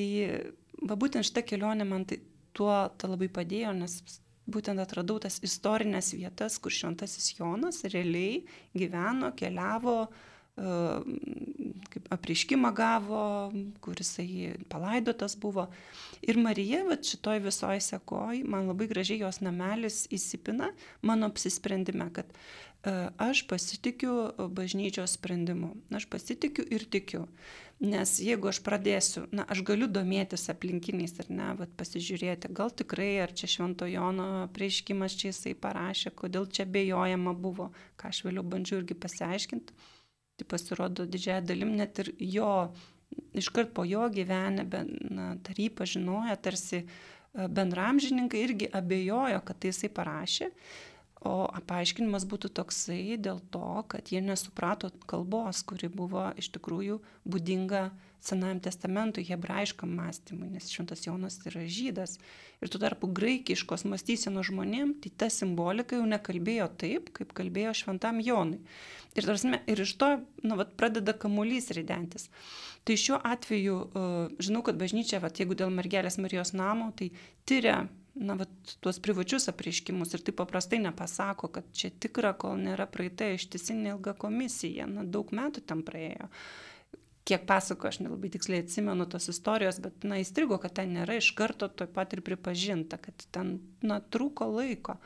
va 0.88 0.96
būtent 0.96 1.28
šitą 1.28 1.44
kelionę 1.44 1.84
man 1.84 2.08
tai, 2.08 2.22
tuo 2.56 2.72
ta 2.96 3.10
labai 3.12 3.28
padėjo, 3.28 3.74
nes 3.76 3.98
būtent 4.48 4.80
atradau 4.80 5.18
tas 5.20 5.36
istorinės 5.44 6.14
vietas, 6.16 6.56
kur 6.56 6.72
šventasis 6.72 7.34
Jonas 7.36 7.82
realiai 7.84 8.46
gyveno, 8.72 9.34
keliavo, 9.36 10.06
kaip 10.56 12.06
apriškimą 12.10 12.72
gavo, 12.75 13.52
kuris 13.84 14.16
palaidotas 14.72 15.36
buvo. 15.36 15.66
Ir 16.25 16.38
Marija, 16.40 16.82
va 16.88 16.96
šitoj 16.96 17.42
visoje 17.44 17.82
sekoj, 17.84 18.40
man 18.48 18.70
labai 18.70 18.88
gražiai 18.88 19.20
jos 19.20 19.42
namelis 19.44 20.06
įsipina 20.08 20.72
mano 21.02 21.28
apsisprendime, 21.28 22.08
kad 22.16 22.32
aš 23.18 23.42
pasitikiu 23.50 24.32
bažnyčios 24.56 25.18
sprendimu, 25.18 25.75
aš 25.92 26.06
pasitikiu 26.08 26.64
ir 26.70 26.86
tikiu. 26.88 27.26
Nes 27.76 28.14
jeigu 28.25 28.48
aš 28.48 28.62
pradėsiu, 28.64 29.26
na, 29.36 29.44
aš 29.52 29.60
galiu 29.66 29.84
domėtis 29.92 30.46
aplinkiniais 30.48 31.12
ar 31.20 31.26
ne, 31.28 31.48
vat, 31.58 31.75
pasižiūrėti, 31.76 32.48
gal 32.56 32.70
tikrai, 32.72 33.18
ar 33.20 33.34
čia 33.36 33.50
Švento 33.52 33.84
Jono 33.84 34.46
prieškimas 34.56 35.18
čia 35.20 35.28
jisai 35.28 35.52
parašė, 35.60 36.14
kodėl 36.16 36.48
čia 36.48 36.64
bejojama 36.64 37.34
buvo, 37.36 37.68
ką 38.00 38.14
aš 38.14 38.22
vėliau 38.25 38.46
bandžiau 38.48 38.80
irgi 38.80 38.96
pasiaiškinti 38.96 39.76
tai 40.37 40.47
pasirodo 40.49 41.07
didžiąją 41.09 41.45
dalim 41.49 41.76
net 41.76 41.99
ir 42.02 42.12
jo, 42.21 42.50
iškart 43.37 43.73
po 43.76 43.85
jo 43.88 44.09
gyvenę, 44.12 44.66
na, 45.11 45.31
tary 45.47 45.71
pažinoja, 45.71 46.37
tarsi 46.37 46.83
e, 46.83 46.87
bendramžininkai 47.49 48.43
irgi 48.45 48.69
abejojo, 48.73 49.40
kad 49.47 49.61
tai 49.61 49.73
jisai 49.73 49.93
parašė. 49.97 50.50
O 51.25 51.46
paaiškinimas 51.68 52.26
būtų 52.28 52.50
toksai 52.58 53.16
dėl 53.16 53.38
to, 53.50 53.68
kad 53.88 54.11
jie 54.12 54.20
nesuprato 54.20 54.90
kalbos, 55.08 55.62
kuri 55.64 55.88
buvo 55.88 56.28
iš 56.37 56.50
tikrųjų 56.58 57.00
būdinga 57.25 57.88
Senajam 58.26 58.58
testamentui, 58.58 59.23
hebrajiškam 59.28 59.92
mąstymui, 59.94 60.49
nes 60.50 60.66
Šventas 60.73 61.04
Jonas 61.04 61.37
yra 61.46 61.62
žydas. 61.70 62.16
Ir 62.58 62.70
tuo 62.73 62.80
tarpu 62.82 63.06
graikiškos 63.14 63.85
mąstysenos 63.87 64.49
žmonėm, 64.49 64.96
tai 65.04 65.12
ta 65.23 65.28
simbolika 65.30 66.00
jau 66.00 66.08
nekalbėjo 66.11 66.66
taip, 66.80 67.12
kaip 67.14 67.35
kalbėjo 67.37 67.75
Šventam 67.76 68.18
Jonui. 68.25 68.58
Ir, 69.14 69.28
tarsi, 69.28 69.52
ir 69.70 69.82
iš 69.85 69.92
to 70.00 70.08
nu, 70.42 70.56
vat, 70.58 70.75
pradeda 70.80 71.14
kamuolys 71.14 71.70
ridentis. 71.76 72.26
Tai 72.88 72.96
šiuo 72.99 73.20
atveju, 73.30 73.76
uh, 73.85 74.16
žinau, 74.42 74.64
kad 74.66 74.80
bažnyčia, 74.80 75.23
vat, 75.23 75.38
jeigu 75.38 75.54
dėl 75.58 75.70
mergelės 75.76 76.18
Marijos 76.18 76.50
namo, 76.56 76.90
tai 76.99 77.12
tyria 77.46 77.85
na, 78.16 78.35
vat, 78.35 78.76
tuos 78.80 78.99
privačius 79.02 79.50
apreiškimus 79.52 80.14
ir 80.16 80.23
taip 80.25 80.38
paprastai 80.40 80.78
nepasako, 80.80 81.50
kad 81.52 81.68
čia 81.76 81.90
tikra, 81.90 82.32
kol 82.38 82.56
nėra 82.61 82.88
praeita 82.88 83.28
ištisinė 83.35 83.92
ilga 83.94 84.16
komisija. 84.18 84.88
Na, 84.90 85.04
daug 85.04 85.32
metų 85.37 85.64
tam 85.68 85.85
praėjo. 85.87 86.30
Kiek 87.26 87.42
pasako, 87.49 87.90
aš 87.90 88.00
nelabai 88.04 88.30
tiksliai 88.30 88.62
atsimenu 88.62 89.08
tos 89.11 89.26
istorijos, 89.32 89.80
bet, 89.82 90.06
na, 90.06 90.20
įstrigo, 90.23 90.61
kad 90.62 90.76
ten 90.78 90.94
nėra 90.94 91.18
iš 91.18 91.32
karto 91.37 91.68
taip 91.68 91.92
pat 91.96 92.14
ir 92.14 92.23
pripažinta, 92.25 93.00
kad 93.02 93.26
ten, 93.35 93.58
na, 93.85 93.99
trūko 94.00 94.49
laiko. 94.54 94.96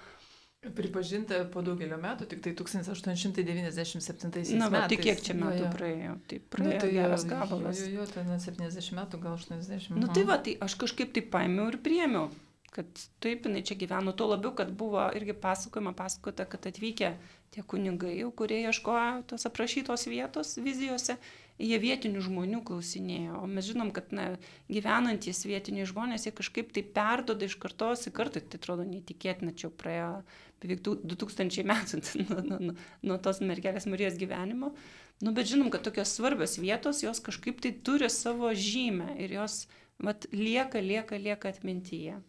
Pripažinta 0.61 1.39
po 1.49 1.63
daugelio 1.65 1.97
metų, 1.97 2.27
tik 2.29 2.43
tai 2.45 2.53
1897 2.53 4.29
metais. 4.29 4.53
Na, 4.61 4.69
bet 4.69 4.91
tai 4.93 4.99
kiek 5.01 5.23
čia 5.25 5.33
metų 5.39 5.57
jo, 5.57 5.65
jo. 5.65 5.71
praėjo? 5.73 6.13
Tai 6.29 6.39
praėjo 6.53 6.75
nu, 6.75 6.83
tai 6.85 6.91
geras 6.99 7.25
gabalas. 7.25 7.81
Jo, 7.81 7.89
jo, 7.89 8.05
jo, 8.05 8.07
ten 8.13 8.29
70 8.45 8.93
metų, 9.01 9.23
gal 9.25 9.41
80. 9.41 9.97
Na 9.97 10.05
nu, 10.05 10.13
tai 10.13 10.27
va, 10.29 10.37
tai 10.45 10.59
aš 10.61 10.77
kažkaip 10.85 11.17
tai 11.17 11.25
paėmiau 11.33 11.73
ir 11.73 11.81
priemiau 11.81 12.29
kad 12.71 12.87
taip 13.23 13.47
jinai 13.47 13.65
čia 13.67 13.75
gyveno, 13.79 14.15
tuo 14.15 14.29
labiau, 14.31 14.55
kad 14.55 14.71
buvo 14.79 15.03
irgi 15.19 15.35
pasakojama, 15.35 15.93
pasakota, 15.99 16.47
kad 16.47 16.69
atvykę 16.71 17.15
tie 17.51 17.63
kunigai, 17.67 18.21
kurie 18.39 18.61
ieškojo 18.63 19.25
tos 19.31 19.47
aprašytos 19.49 20.07
vietos 20.07 20.55
vizijose, 20.63 21.17
jie 21.61 21.79
vietinių 21.83 22.23
žmonių 22.25 22.61
klausinėjo. 22.69 23.41
O 23.43 23.49
mes 23.51 23.67
žinom, 23.69 23.91
kad 23.95 24.15
na, 24.15 24.29
gyvenantis 24.71 25.43
vietiniai 25.49 25.89
žmonės, 25.91 26.29
jie 26.29 26.35
kažkaip 26.37 26.71
tai 26.77 26.85
perdoda 26.87 27.49
iš 27.49 27.59
kartos 27.61 28.07
į 28.07 28.15
kartą, 28.17 28.41
tai 28.41 28.63
atrodo 28.63 28.87
neįtikėtina, 28.87 29.57
čia 29.59 29.73
praėjo 29.75 30.15
beveik 30.63 30.87
2000 30.87 31.67
metų 31.67 32.01
nuo, 32.23 32.41
nuo, 32.47 32.63
nuo, 32.71 32.79
nuo 33.03 33.21
tos 33.23 33.43
mergelės 33.43 33.89
Marijos 33.91 34.19
gyvenimo. 34.21 34.75
Nu, 35.21 35.35
bet 35.37 35.51
žinom, 35.51 35.69
kad 35.75 35.83
tokios 35.85 36.15
svarbios 36.17 36.57
vietos, 36.63 37.03
jos 37.05 37.21
kažkaip 37.21 37.61
tai 37.61 37.75
turi 37.85 38.09
savo 38.09 38.55
žymę 38.57 39.19
ir 39.21 39.41
jos 39.41 39.67
vat, 40.01 40.31
lieka, 40.33 40.81
lieka, 40.81 41.19
lieka 41.21 41.51
atmintyje. 41.51 42.21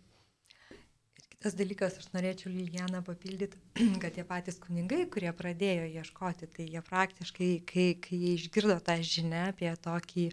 Tas 1.42 1.56
dalykas, 1.58 1.96
aš 1.98 2.12
norėčiau 2.14 2.52
Lilianą 2.54 3.00
papildyti, 3.06 3.58
kad 4.02 4.14
tie 4.14 4.26
patys 4.28 4.60
kunigai, 4.62 5.08
kurie 5.10 5.32
pradėjo 5.34 5.88
ieškoti, 5.90 6.50
tai 6.54 6.68
jie 6.70 6.84
praktiškai, 6.86 7.50
kai, 7.66 7.86
kai 7.98 8.20
jie 8.20 8.34
išgirdo 8.38 8.78
tą 8.86 9.00
žinę 9.02 9.48
apie 9.50 9.72
tokį, 9.88 10.28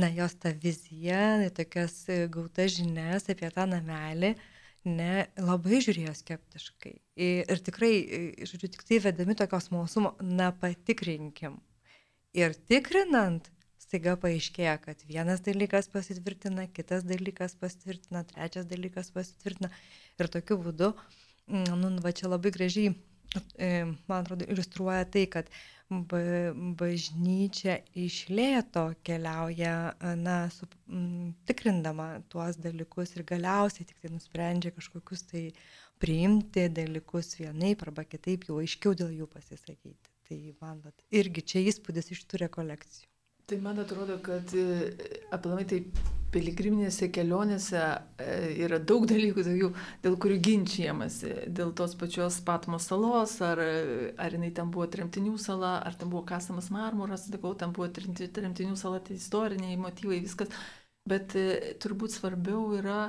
na, 0.00 0.08
jos 0.16 0.38
tą 0.40 0.54
viziją, 0.62 1.50
tokias 1.58 1.98
gautas 2.32 2.72
žinias 2.78 3.28
apie 3.28 3.52
tą 3.52 3.68
namelį, 3.68 4.32
ne, 4.88 5.26
labai 5.36 5.82
žiūrėjo 5.84 6.16
skeptiškai. 6.22 6.94
Ir, 7.20 7.44
ir 7.44 7.62
tikrai, 7.68 7.92
žodžiu, 8.48 8.72
tik 8.72 8.88
tai 8.88 9.02
vedami 9.04 9.36
tokios 9.36 9.68
mausumo, 9.76 10.16
na, 10.24 10.48
patikrinkim. 10.56 11.60
Ir 12.34 12.56
tikrinant, 12.72 13.52
staiga 13.84 14.16
paaiškėja, 14.20 14.76
kad 14.82 15.02
vienas 15.08 15.42
dalykas 15.44 15.90
pasitvirtina, 15.92 16.66
kitas 16.76 17.04
dalykas 17.06 17.56
pasitvirtina, 17.60 18.24
trečias 18.30 18.68
dalykas 18.70 19.12
pasitvirtina. 19.14 19.70
Ir 20.20 20.30
tokiu 20.32 20.58
būdu, 20.62 20.92
mm, 21.50 21.76
nu, 21.80 21.92
va 22.04 22.14
čia 22.16 22.30
labai 22.32 22.52
gražiai, 22.54 22.94
e, 23.58 23.70
man 24.08 24.22
atrodo, 24.22 24.48
iliustruoja 24.48 25.04
tai, 25.14 25.26
kad 25.30 25.50
bažnyčia 26.80 27.76
iš 27.94 28.24
lėto 28.32 28.86
keliauja, 29.04 29.94
na, 30.16 30.48
su, 30.50 30.66
m, 30.88 30.96
mm, 30.96 31.32
tikrindama 31.46 32.08
tuos 32.32 32.56
dalykus 32.56 33.14
ir 33.16 33.26
galiausiai 33.28 33.86
tik 33.86 34.00
tai 34.00 34.12
nusprendžia 34.14 34.72
kažkokius 34.74 35.26
tai 35.30 35.44
priimti 36.00 36.68
dalykus 36.68 37.36
vienaip 37.38 37.84
arba 37.86 38.04
kitaip, 38.04 38.48
jau 38.48 38.60
aiškiau 38.62 38.96
dėl 38.98 39.12
jų 39.20 39.28
pasisakyti. 39.30 40.12
Tai 40.24 40.38
man 40.60 40.80
vat, 40.80 41.04
irgi 41.12 41.44
čia 41.52 41.66
įspūdis 41.68 42.10
iš 42.14 42.24
tų 42.24 42.46
rekolekcijų. 42.46 43.13
Tai 43.46 43.58
man 43.60 43.78
atrodo, 43.78 44.18
kad 44.24 44.54
e, 44.56 44.66
aplamai 45.36 45.66
tai 45.68 45.82
piligriminėse 46.34 47.10
kelionėse 47.14 47.80
e, 47.80 48.28
yra 48.64 48.78
daug 48.82 49.04
dalykų, 49.10 49.44
tokių, 49.46 49.68
dėl 50.06 50.16
kurių 50.24 50.38
ginčiamasi. 50.48 51.32
Dėl 51.54 51.74
tos 51.78 51.94
pačios 52.00 52.40
Patmos 52.46 52.88
salos, 52.90 53.36
ar, 53.44 53.60
ar 54.24 54.38
jinai 54.38 54.50
ten 54.56 54.72
buvo 54.74 54.88
tremtinių 54.90 55.36
sala, 55.42 55.76
ar 55.86 55.98
ten 56.00 56.10
buvo 56.10 56.24
kasamas 56.30 56.72
marmuras, 56.74 57.28
sakau, 57.28 57.52
ten 57.60 57.74
buvo 57.76 57.90
tremtinių 57.92 58.78
sala, 58.80 59.02
tai 59.04 59.18
istoriniai 59.20 59.76
motyvai, 59.82 60.22
viskas. 60.24 60.50
Bet 61.08 61.36
e, 61.38 61.76
turbūt 61.84 62.16
svarbiau 62.16 62.72
yra 62.80 63.04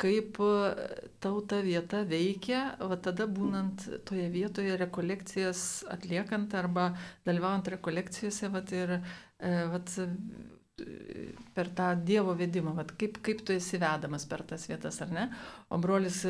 kaip 0.00 0.38
tau 1.20 1.40
ta 1.44 1.58
vieta 1.64 1.98
veikia, 2.08 2.60
va 2.88 2.96
tada 3.04 3.26
būnant 3.28 3.82
toje 4.08 4.28
vietoje 4.32 4.78
rekolekcijas 4.80 5.64
atliekant 5.92 6.54
arba 6.56 6.86
dalyvaujant 7.28 7.68
rekolekcijose, 7.74 8.48
va 8.54 8.62
ir 8.76 8.94
e, 8.96 9.00
va, 9.40 9.80
per 11.54 11.70
tą 11.76 11.92
Dievo 12.04 12.34
vedimą, 12.38 12.74
va, 12.76 12.84
kaip, 12.84 13.20
kaip 13.24 13.44
tu 13.44 13.56
esi 13.56 13.80
vedamas 13.80 14.26
per 14.28 14.44
tas 14.48 14.66
vietas, 14.70 15.00
ar 15.04 15.12
ne? 15.14 15.28
O 15.68 15.80
brolis 15.82 16.22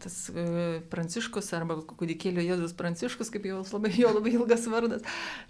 tas 0.00 0.14
e, 0.32 0.44
Pranciškus 0.88 1.50
arba 1.56 1.76
kūdikėlio 1.84 2.40
Jėzus 2.44 2.72
Pranciškus, 2.76 3.28
kaip 3.32 3.44
jau 3.50 3.60
labai, 3.74 3.90
jo 4.00 4.12
labai 4.14 4.32
ilgas 4.38 4.64
vardas, 4.70 5.04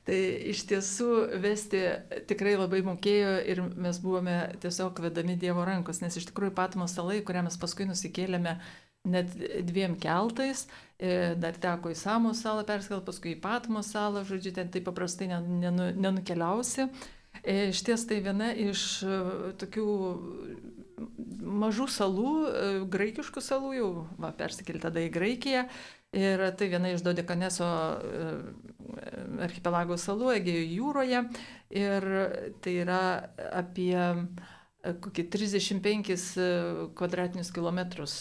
tai 0.08 0.18
iš 0.52 0.64
tiesų 0.70 1.10
vesti 1.42 1.84
tikrai 2.30 2.56
labai 2.58 2.82
mokėjo 2.86 3.36
ir 3.52 3.62
mes 3.78 4.02
buvome 4.02 4.40
tiesiog 4.62 4.98
vedami 5.06 5.38
Dievo 5.38 5.66
rankos, 5.68 6.02
nes 6.02 6.18
iš 6.18 6.30
tikrųjų 6.32 6.56
Patmos 6.58 6.96
salai, 6.98 7.20
kurią 7.22 7.46
mes 7.46 7.60
paskui 7.62 7.86
nusikėlėme 7.86 8.58
net 9.04 9.30
dviem 9.68 9.94
keltais, 10.00 10.66
e, 10.98 11.34
dar 11.38 11.56
teko 11.60 11.92
į 11.92 11.98
Samos 11.98 12.42
salą 12.42 12.64
perskelti, 12.66 13.06
paskui 13.06 13.36
į 13.36 13.42
Patmos 13.44 13.92
salą, 13.94 14.24
žodžiu, 14.26 14.54
ten 14.56 14.72
taip 14.72 14.88
paprastai 14.88 15.30
nenukeliausi. 15.30 16.88
E, 17.44 17.68
iš 17.70 17.84
ties 17.86 18.08
tai 18.08 18.18
viena 18.24 18.50
iš 18.56 19.04
tokių 19.60 19.88
mažų 21.38 21.86
salų, 21.90 22.32
e, 22.48 22.66
graikiškų 22.90 23.42
salų, 23.42 23.72
jau 23.76 23.88
va, 24.20 24.32
persikėlė 24.36 24.82
tada 24.82 25.02
į 25.04 25.12
Graikiją. 25.14 25.64
Ir 26.16 26.40
tai 26.56 26.70
viena 26.72 26.92
iš 26.94 27.04
Dodekaneso 27.04 27.68
e, 27.68 28.28
archipelago 29.44 29.98
salų 30.00 30.32
Egėjo 30.38 30.64
jūroje. 30.78 31.24
Ir 31.76 32.08
tai 32.64 32.76
yra 32.84 33.02
apie 33.52 33.92
e, 33.92 34.14
kokį 34.82 35.24
35 35.32 36.28
kvadratinius 36.98 37.50
kilometrus 37.54 38.20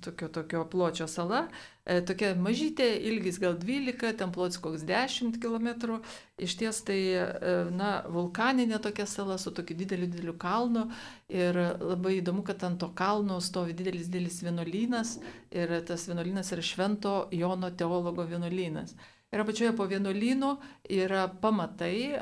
tokio, 0.00 0.28
tokio 0.28 0.64
pločio 0.70 1.06
sala, 1.08 1.44
e, 1.84 1.98
tokia 2.06 2.32
mažytė, 2.38 2.86
ilgis 3.08 3.38
gal 3.42 3.56
12, 3.60 4.12
ten 4.18 4.32
plotis 4.32 4.60
koks 4.62 4.84
10 4.86 5.38
km, 5.42 5.98
iš 6.38 6.56
ties 6.60 6.80
tai, 6.86 6.98
e, 7.18 7.54
na, 7.74 7.90
vulkaninė 8.10 8.80
tokia 8.82 9.06
sala 9.10 9.38
su 9.38 9.52
tokiu 9.54 9.76
dideliu, 9.78 10.08
dideliu 10.10 10.36
kalnu. 10.38 10.86
Ir 11.32 11.58
labai 11.80 12.18
įdomu, 12.20 12.44
kad 12.46 12.62
ant 12.66 12.80
to 12.80 12.90
kalno 12.96 13.40
stovi 13.44 13.74
didelis, 13.76 14.08
didelis 14.12 14.42
vienuolynas. 14.44 15.18
Ir 15.54 15.74
tas 15.88 16.06
vienuolynas 16.10 16.52
yra 16.54 16.64
Švento 16.64 17.16
Jono 17.34 17.70
teologo 17.74 18.26
vienuolynas. 18.28 18.94
Ir 19.34 19.40
apačioje 19.42 19.72
po 19.76 19.88
vienuolynu 19.90 20.52
yra 20.94 21.24
pamatai 21.42 21.96
e, 22.14 22.20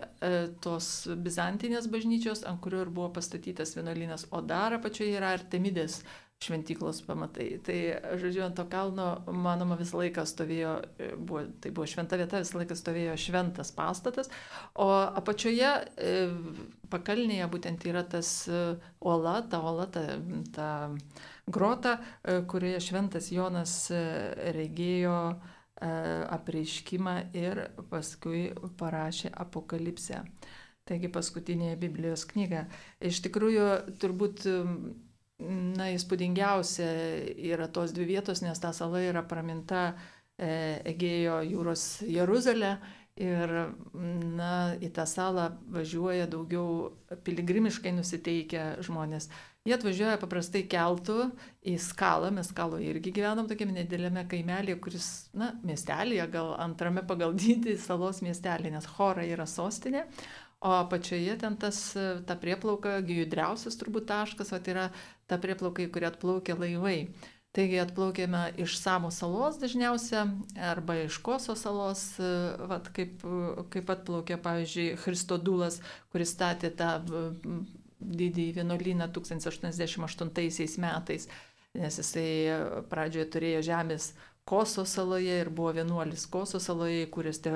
tos 0.65 0.87
bizantinės 1.21 1.91
bažnyčios, 1.93 2.41
ant 2.49 2.63
kurio 2.65 2.87
ir 2.87 2.91
buvo 2.95 3.11
pastatytas 3.13 3.75
vienuolynas, 3.77 4.31
o 4.33 4.41
dar 4.41 4.79
apačioje 4.79 5.19
yra 5.19 5.35
Artemidės 5.37 5.99
šventyklos 6.43 7.03
pamatai. 7.05 7.51
Tai, 7.69 7.77
žodžiu, 8.17 8.47
ant 8.47 8.57
to 8.57 8.65
kalno, 8.73 9.11
manoma, 9.29 9.77
visą 9.77 10.01
laiką 10.01 10.25
stovėjo, 10.25 10.73
e, 10.97 11.13
buvo, 11.19 11.45
tai 11.61 11.77
buvo 11.77 11.85
šventa 11.93 12.17
vieta, 12.17 12.41
visą 12.41 12.63
laiką 12.63 12.81
stovėjo 12.81 13.21
šventas 13.21 13.77
pastatas, 13.77 14.33
o 14.73 14.89
apačioje 15.05 15.77
e, 15.85 16.19
pakalnėje 16.97 17.53
būtent 17.53 17.89
yra 17.93 18.09
tas 18.09 18.35
uola, 18.49 19.43
ta 19.53 19.61
uola, 19.61 19.91
ta, 19.93 20.09
ta 20.57 20.69
grota, 21.45 21.99
kurioje 22.49 22.87
šventas 22.89 23.29
Jonas 23.37 23.83
regėjo 24.57 25.19
apreiškimą 25.83 27.15
ir 27.37 27.65
paskui 27.91 28.51
parašė 28.79 29.33
apokalipsę. 29.45 30.23
Taigi 30.89 31.09
paskutinėje 31.15 31.79
Biblijos 31.79 32.25
knyga. 32.27 32.65
Iš 32.99 33.21
tikrųjų, 33.27 33.67
turbūt 34.03 34.47
na, 35.79 35.91
įspūdingiausia 35.95 36.89
yra 37.53 37.69
tos 37.71 37.95
dvi 37.95 38.09
vietos, 38.15 38.43
nes 38.43 38.59
ta 38.63 38.73
sala 38.75 39.03
yra 39.05 39.23
praminta 39.27 39.93
e, 39.93 40.83
Egėjo 40.93 41.39
jūros 41.47 41.87
Jeruzalė 42.07 42.77
ir 43.21 43.55
na, 43.93 44.53
į 44.81 44.91
tą 44.97 45.05
salą 45.09 45.51
važiuoja 45.73 46.27
daugiau 46.33 46.93
piligrimiškai 47.27 47.93
nusiteikę 47.95 48.67
žmonės. 48.87 49.29
Jie 49.63 49.77
atvažiuoja 49.77 50.19
paprastai 50.19 50.65
keltų 50.67 51.29
į 51.71 51.77
skalą, 51.79 52.33
mes 52.35 52.49
skaloje 52.51 52.89
irgi 52.91 53.13
gyvenam 53.15 53.47
tokiame 53.47 53.77
nedėlėme 53.77 54.25
kaimelėje, 54.31 54.79
kuris, 54.83 55.11
na, 55.39 55.53
miestelėje, 55.63 56.25
gal 56.33 56.57
antrame 56.59 57.05
pagal 57.07 57.37
dydį 57.43 57.77
salos 57.79 58.25
miestelė, 58.27 58.73
nes 58.75 58.89
Hora 58.97 59.27
yra 59.29 59.47
sostinė, 59.47 60.09
O 60.63 60.71
apačioje 60.71 61.35
ten 61.43 61.57
tas, 61.59 61.79
ta 62.23 62.37
prieplauka, 62.39 63.01
judriausias 63.03 63.75
turbūt 63.81 64.05
taškas, 64.07 64.53
tai 64.55 64.71
yra 64.71 64.85
ta 65.27 65.35
prieplauka, 65.43 65.83
į 65.83 65.91
kurią 65.91 66.13
atplaukia 66.13 66.55
laivai. 66.55 67.09
Taigi 67.53 67.81
atplaukėme 67.83 68.45
iš 68.63 68.79
Samo 68.81 69.11
salos 69.13 69.59
dažniausia 69.61 70.23
arba 70.71 71.01
iš 71.03 71.19
Koso 71.27 71.57
salos, 71.59 72.05
vat, 72.71 72.87
kaip, 72.95 73.27
kaip 73.75 73.91
atplaukė, 73.93 74.39
pavyzdžiui, 74.47 74.87
Christodulas, 75.03 75.83
kuris 76.15 76.33
statė 76.33 76.71
tą 76.79 76.95
didįjį 78.03 78.59
vienuolyną 78.61 79.09
1088 79.15 80.83
metais, 80.83 81.29
nes 81.79 81.99
jisai 82.03 82.29
pradžioje 82.91 83.31
turėjo 83.33 83.65
žemės 83.73 84.13
Koso 84.45 84.83
saloje 84.85 85.37
ir 85.39 85.53
buvo 85.55 85.71
vienuolis 85.77 86.25
Koso 86.27 86.59
saloje, 86.61 87.07
kuris 87.15 87.39
te, 87.45 87.53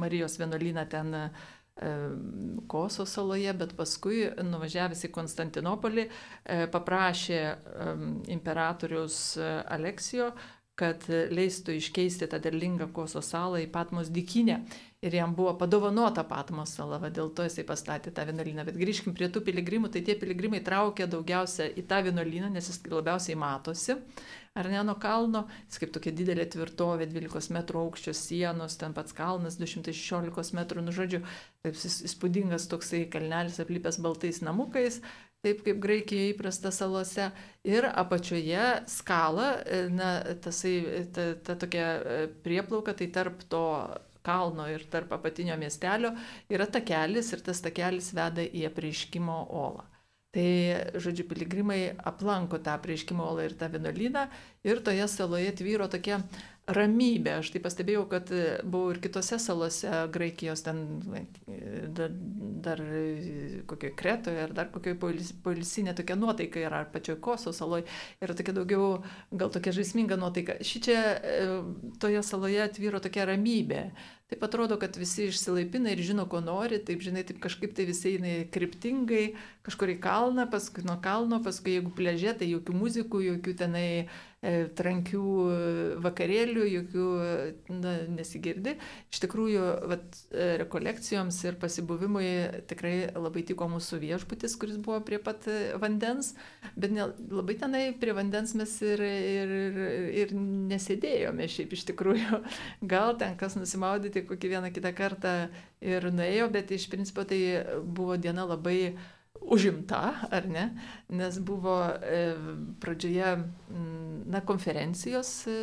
Marijos 0.00 0.38
vienuolyną 0.40 0.86
ten 0.88 1.12
Koso 2.66 3.04
saloje, 3.04 3.52
bet 3.52 3.74
paskui 3.76 4.22
nuvažiavęs 4.40 5.02
į 5.04 5.10
Konstantinopolį 5.12 6.06
e, 6.06 6.10
paprašė 6.72 7.40
imperatorius 8.32 9.18
e, 9.36 9.50
Aleksijo, 9.76 10.30
kad 10.76 11.06
leistų 11.08 11.78
iškeisti 11.78 12.28
tą 12.28 12.40
derlingą 12.42 12.90
Koso 12.92 13.22
salą 13.24 13.62
į 13.64 13.70
Patmos 13.72 14.10
dykinę. 14.12 14.60
Ir 15.06 15.14
jam 15.14 15.34
buvo 15.36 15.54
padovanota 15.56 16.24
Patmos 16.26 16.74
sala, 16.76 16.98
va, 17.00 17.08
dėl 17.12 17.30
to 17.36 17.44
jisai 17.46 17.64
pastatė 17.68 18.12
tą 18.12 18.24
vienuolyną. 18.28 18.64
Bet 18.66 18.76
grįžkim 18.80 19.14
prie 19.16 19.28
tų 19.32 19.42
piligrimų, 19.46 19.90
tai 19.92 20.02
tie 20.04 20.16
piligrimai 20.20 20.62
traukia 20.64 21.06
daugiausia 21.08 21.68
į 21.72 21.84
tą 21.88 22.02
vienuolyną, 22.08 22.50
nes 22.52 22.68
jis 22.68 22.80
labiausiai 22.92 23.38
matosi. 23.40 23.96
Ar 24.56 24.68
ne 24.72 24.80
nuo 24.88 24.96
kalno, 25.00 25.44
jis 25.68 25.80
kaip 25.82 25.92
tokia 25.92 26.14
didelė 26.16 26.46
tvirtovė, 26.52 27.08
12 27.12 27.52
m 27.52 27.60
aukščio 27.82 28.16
sienos, 28.16 28.78
ten 28.80 28.96
pats 28.96 29.16
kalnas 29.16 29.58
216 29.60 30.56
m, 30.56 30.62
nu 30.84 30.96
žodžiu, 30.96 31.20
taip 31.64 31.76
įspūdingas 31.76 32.68
toksai 32.72 33.04
kalnelis 33.12 33.60
aplipęs 33.60 34.00
baltais 34.00 34.40
namukais, 34.44 35.02
taip 35.46 35.62
kaip 35.66 35.78
Graikijoje 35.82 36.34
įprasta 36.34 36.72
salose. 36.74 37.30
Ir 37.66 37.86
apačioje 37.88 38.66
skala, 38.90 39.52
e, 39.62 39.86
na, 39.90 40.10
tasai, 40.42 41.06
ta, 41.14 41.30
ta 41.46 41.56
tokia 41.58 41.86
e, 41.96 42.20
prieplauka, 42.44 42.94
tai 42.98 43.08
tarp 43.14 43.46
to 43.50 43.64
kalno 44.26 44.66
ir 44.70 44.86
tarp 44.90 45.12
apatinio 45.14 45.56
miestelio 45.58 46.10
yra 46.50 46.66
takelis 46.66 47.30
ir 47.34 47.44
tas 47.46 47.62
takelis 47.62 48.10
veda 48.16 48.42
į 48.42 48.66
apreiškimo 48.70 49.44
olą. 49.64 49.86
Tai, 50.36 50.48
žodžiu, 51.00 51.24
piligrimai 51.30 51.80
aplanko 52.10 52.58
tą 52.60 52.74
apreiškimo 52.76 53.24
olą 53.24 53.46
ir 53.46 53.54
tą 53.56 53.70
vienuolyną 53.72 54.26
ir 54.66 54.82
toje 54.84 55.08
saloje 55.12 55.54
tvyro 55.62 55.88
tokia 55.92 56.20
ramybė. 56.66 57.36
Aš 57.40 57.52
tai 57.54 57.60
pastebėjau, 57.62 58.04
kad 58.10 58.30
e, 58.34 58.42
buvau 58.66 58.90
ir 58.94 58.98
kitose 59.02 59.38
salose, 59.42 59.90
Graikijos, 60.12 60.64
ten 60.66 60.82
dar, 61.94 62.10
dar 62.66 62.82
kokioje 63.70 63.94
Kretoje 63.98 64.42
ar 64.42 64.54
dar 64.56 64.72
kokioje 64.74 64.98
polisinė 65.44 65.94
tokia 65.98 66.18
nuotaika 66.18 66.60
yra, 66.62 66.82
ar 66.82 66.90
pačioje 66.94 67.20
Koso 67.22 67.54
saloje. 67.54 67.86
Yra 68.22 68.34
tokia 68.38 68.56
daugiau, 68.56 68.90
gal 69.30 69.54
tokia 69.54 69.76
žaisminga 69.78 70.18
nuotaika. 70.18 70.58
Šičia 70.66 70.98
e, 70.98 71.48
toje 72.02 72.26
saloje 72.26 72.66
atvyro 72.66 73.02
tokia 73.02 73.30
ramybė. 73.30 73.86
Taip 74.26 74.42
atrodo, 74.42 74.74
kad 74.82 74.96
visi 74.98 75.28
išsilaipina 75.30 75.92
ir 75.94 76.00
žino, 76.02 76.24
ko 76.26 76.40
nori, 76.42 76.80
taip 76.82 76.98
žinai, 77.04 77.22
taip 77.28 77.38
kažkaip 77.44 77.76
tai 77.78 77.84
visi 77.86 78.16
eina 78.16 78.40
kryptingai, 78.50 79.36
kažkur 79.62 79.92
į 79.92 80.00
kalną, 80.02 80.48
paskui 80.50 80.82
nuo 80.82 80.96
kalno, 80.98 81.38
paskui 81.44 81.76
jeigu 81.76 81.92
pležė, 81.94 82.32
tai 82.40 82.48
jokių 82.50 82.74
muzikų, 82.74 83.20
jokių 83.28 83.54
tenai 83.60 83.86
E, 84.35 84.35
trankių 84.78 85.22
vakarėlių, 86.04 86.66
jokių 86.70 87.06
na, 87.74 87.94
nesigirdi. 88.12 88.76
Iš 89.12 89.22
tikrųjų, 89.24 89.64
vat, 89.90 90.20
e, 90.30 90.48
rekolekcijoms 90.62 91.38
ir 91.46 91.58
pasibuvimui 91.62 92.28
tikrai 92.70 92.94
labai 93.14 93.44
tiko 93.48 93.68
mūsų 93.72 94.00
viešbutis, 94.04 94.56
kuris 94.60 94.78
buvo 94.82 95.00
prie 95.06 95.18
pat 95.22 95.48
vandens, 95.82 96.34
bet 96.76 96.94
ne, 96.94 97.08
labai 97.32 97.58
tenai 97.60 97.84
prie 97.98 98.14
vandens 98.16 98.54
mes 98.58 98.76
ir, 98.86 99.02
ir, 99.02 99.56
ir, 99.56 99.80
ir 100.24 100.36
nesėdėjome 100.36 101.48
šiaip 101.50 101.76
iš 101.76 101.86
tikrųjų. 101.92 102.42
Gal 102.92 103.16
ten 103.20 103.36
kas 103.40 103.58
nusimaudyti 103.58 104.26
kokį 104.28 104.54
vieną 104.56 104.72
kitą 104.74 104.94
kartą 104.96 105.36
ir 105.84 106.10
nuėjo, 106.12 106.50
bet 106.54 106.72
iš 106.74 106.88
principo 106.92 107.26
tai 107.28 107.40
buvo 107.82 108.16
diena 108.20 108.46
labai 108.48 108.94
užimta, 109.46 110.28
ar 110.30 110.48
ne, 110.48 110.66
nes 111.08 111.38
buvo 111.38 111.78
e, 112.02 112.34
pradžioje 112.80 113.30
na, 114.26 114.40
konferencijos 114.40 115.46
e, 115.46 115.56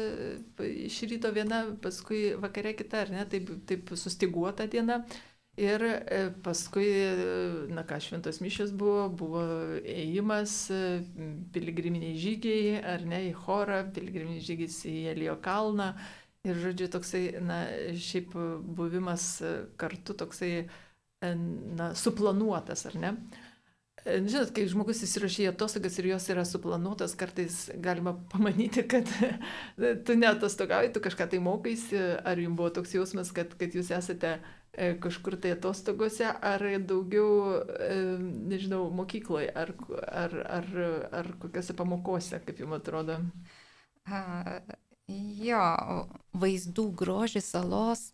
iš 0.87 1.01
ryto 1.11 1.31
viena, 1.35 1.65
paskui 1.83 2.33
vakare 2.39 2.73
kita, 2.79 3.03
ar 3.03 3.13
ne, 3.13 3.27
taip, 3.29 3.51
taip 3.67 3.93
sustiguota 3.99 4.67
diena. 4.71 5.03
Ir 5.59 5.83
e, 5.85 6.23
paskui, 6.41 6.87
na 7.69 7.83
ką, 7.85 7.99
šventos 8.01 8.39
mišios 8.41 8.71
buvo, 8.73 9.05
buvo 9.13 9.43
ėjimas, 9.83 10.55
piligriminiai 11.53 12.17
žygiai, 12.17 12.79
ar 12.95 13.05
ne, 13.05 13.27
į 13.29 13.35
chorą, 13.43 13.83
piligriminiai 13.93 14.41
žygis 14.47 14.79
į 14.89 14.97
Elio 15.13 15.37
kalną. 15.43 15.91
Ir, 16.43 16.57
žodžiu, 16.59 16.89
toksai, 16.91 17.25
na, 17.39 17.61
šiaip 17.93 18.33
buvimas 18.79 19.27
kartu 19.79 20.15
toksai, 20.17 20.65
na, 21.21 21.93
suplanuotas, 21.95 22.87
ar 22.89 22.97
ne. 22.99 23.13
E, 23.13 23.42
žinot, 24.05 24.51
kai 24.55 24.65
žmogus 24.67 25.03
įsirašė 25.05 25.45
į 25.45 25.49
atostogas 25.53 25.95
ir 25.99 26.09
jos 26.11 26.27
yra 26.33 26.43
suplanuotos, 26.47 27.15
kartais 27.19 27.65
galima 27.83 28.15
pamanyti, 28.33 28.83
kad 28.89 29.09
tu 30.05 30.17
neatostogauji, 30.19 30.91
tu 30.95 31.03
kažką 31.03 31.29
tai 31.31 31.39
mokaisi, 31.43 31.99
ar 32.23 32.41
jums 32.41 32.59
buvo 32.59 32.69
toks 32.75 32.95
jausmas, 32.97 33.31
kad, 33.35 33.55
kad 33.59 33.75
jūs 33.77 33.93
esate 33.95 34.35
e, 34.35 34.93
kažkur 35.03 35.37
tai 35.39 35.55
atostogose, 35.55 36.27
ar 36.27 36.67
daugiau, 36.83 37.59
e, 37.63 37.99
nežinau, 38.51 38.85
mokykloje, 38.95 39.51
ar, 39.55 39.75
ar, 40.03 40.39
ar, 40.59 40.71
ar 41.23 41.33
kokiose 41.43 41.75
pamokose, 41.79 42.41
kaip 42.43 42.63
jums 42.63 42.81
atrodo? 42.81 43.21
A, 44.03 44.59
jo, 45.07 45.67
vaizdų 46.35 46.89
grožis 46.99 47.53
salos 47.55 48.09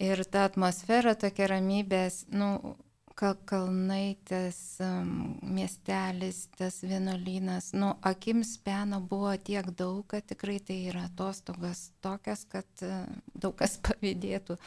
ir 0.00 0.24
ta 0.24 0.46
atmosfera 0.48 1.14
tokia 1.18 1.50
ramybės, 1.52 2.24
nu, 2.32 2.74
kal 3.18 3.36
kalnai, 3.48 4.16
tas 4.28 4.58
um, 4.82 5.36
miestelis, 5.42 6.46
tas 6.58 6.80
vienuolynas, 6.84 7.72
nu, 7.76 7.92
akims 8.08 8.56
peno 8.64 9.00
buvo 9.00 9.34
tiek 9.36 9.68
daug, 9.78 10.04
kad 10.10 10.26
tikrai 10.28 10.58
tai 10.64 10.78
yra 10.90 11.06
atostogas 11.10 11.90
tokias, 12.04 12.46
kad 12.50 12.86
daug 13.34 13.56
kas 13.58 13.78
pavydėtų. 13.86 14.58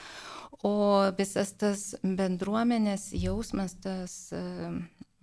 O 0.65 0.75
visas 1.17 1.53
tas 1.59 1.91
bendruomenės 2.03 3.11
jausmas, 3.17 3.75
tas 3.83 4.17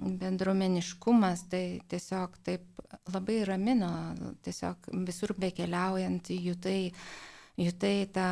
bendruomeniškumas, 0.02 1.46
tai 1.50 1.64
tiesiog 1.88 2.38
taip 2.46 2.82
labai 3.12 3.42
ramino, 3.48 3.90
tiesiog 4.44 4.90
visur 5.06 5.35
bekeliaujant 5.38 6.30
jų 6.35 6.56
tai 6.62 6.78
jutai 7.60 8.06
tą 8.08 8.24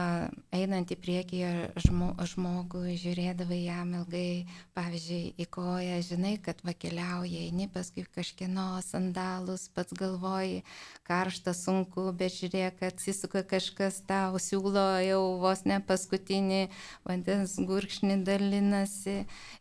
einantį 0.55 0.97
priekyje 0.97 1.51
žmo, 1.85 2.15
žmogų, 2.33 2.87
žiūrėdavai 3.01 3.59
jam 3.67 3.93
ilgai, 3.99 4.47
pavyzdžiui, 4.77 5.35
į 5.37 5.47
koją, 5.53 5.99
žinai, 6.07 6.33
kad 6.41 6.63
vakeliauja, 6.65 7.43
eini 7.45 7.69
paskui 7.73 8.07
kažkieno 8.09 8.81
sandalus, 8.85 9.69
pats 9.77 9.93
galvoji, 9.97 10.63
karšta, 11.09 11.53
sunku, 11.57 12.07
bet 12.17 12.39
žiūrėk, 12.39 12.81
atsisuka 12.89 13.45
kažkas 13.45 14.01
tau, 14.09 14.41
siūlo 14.41 14.89
jau 15.05 15.23
vos 15.43 15.67
ne 15.69 15.81
paskutinį 15.85 16.63
vandens 17.05 17.59
gurkšnį 17.61 18.21
dalinasi, 18.25 19.19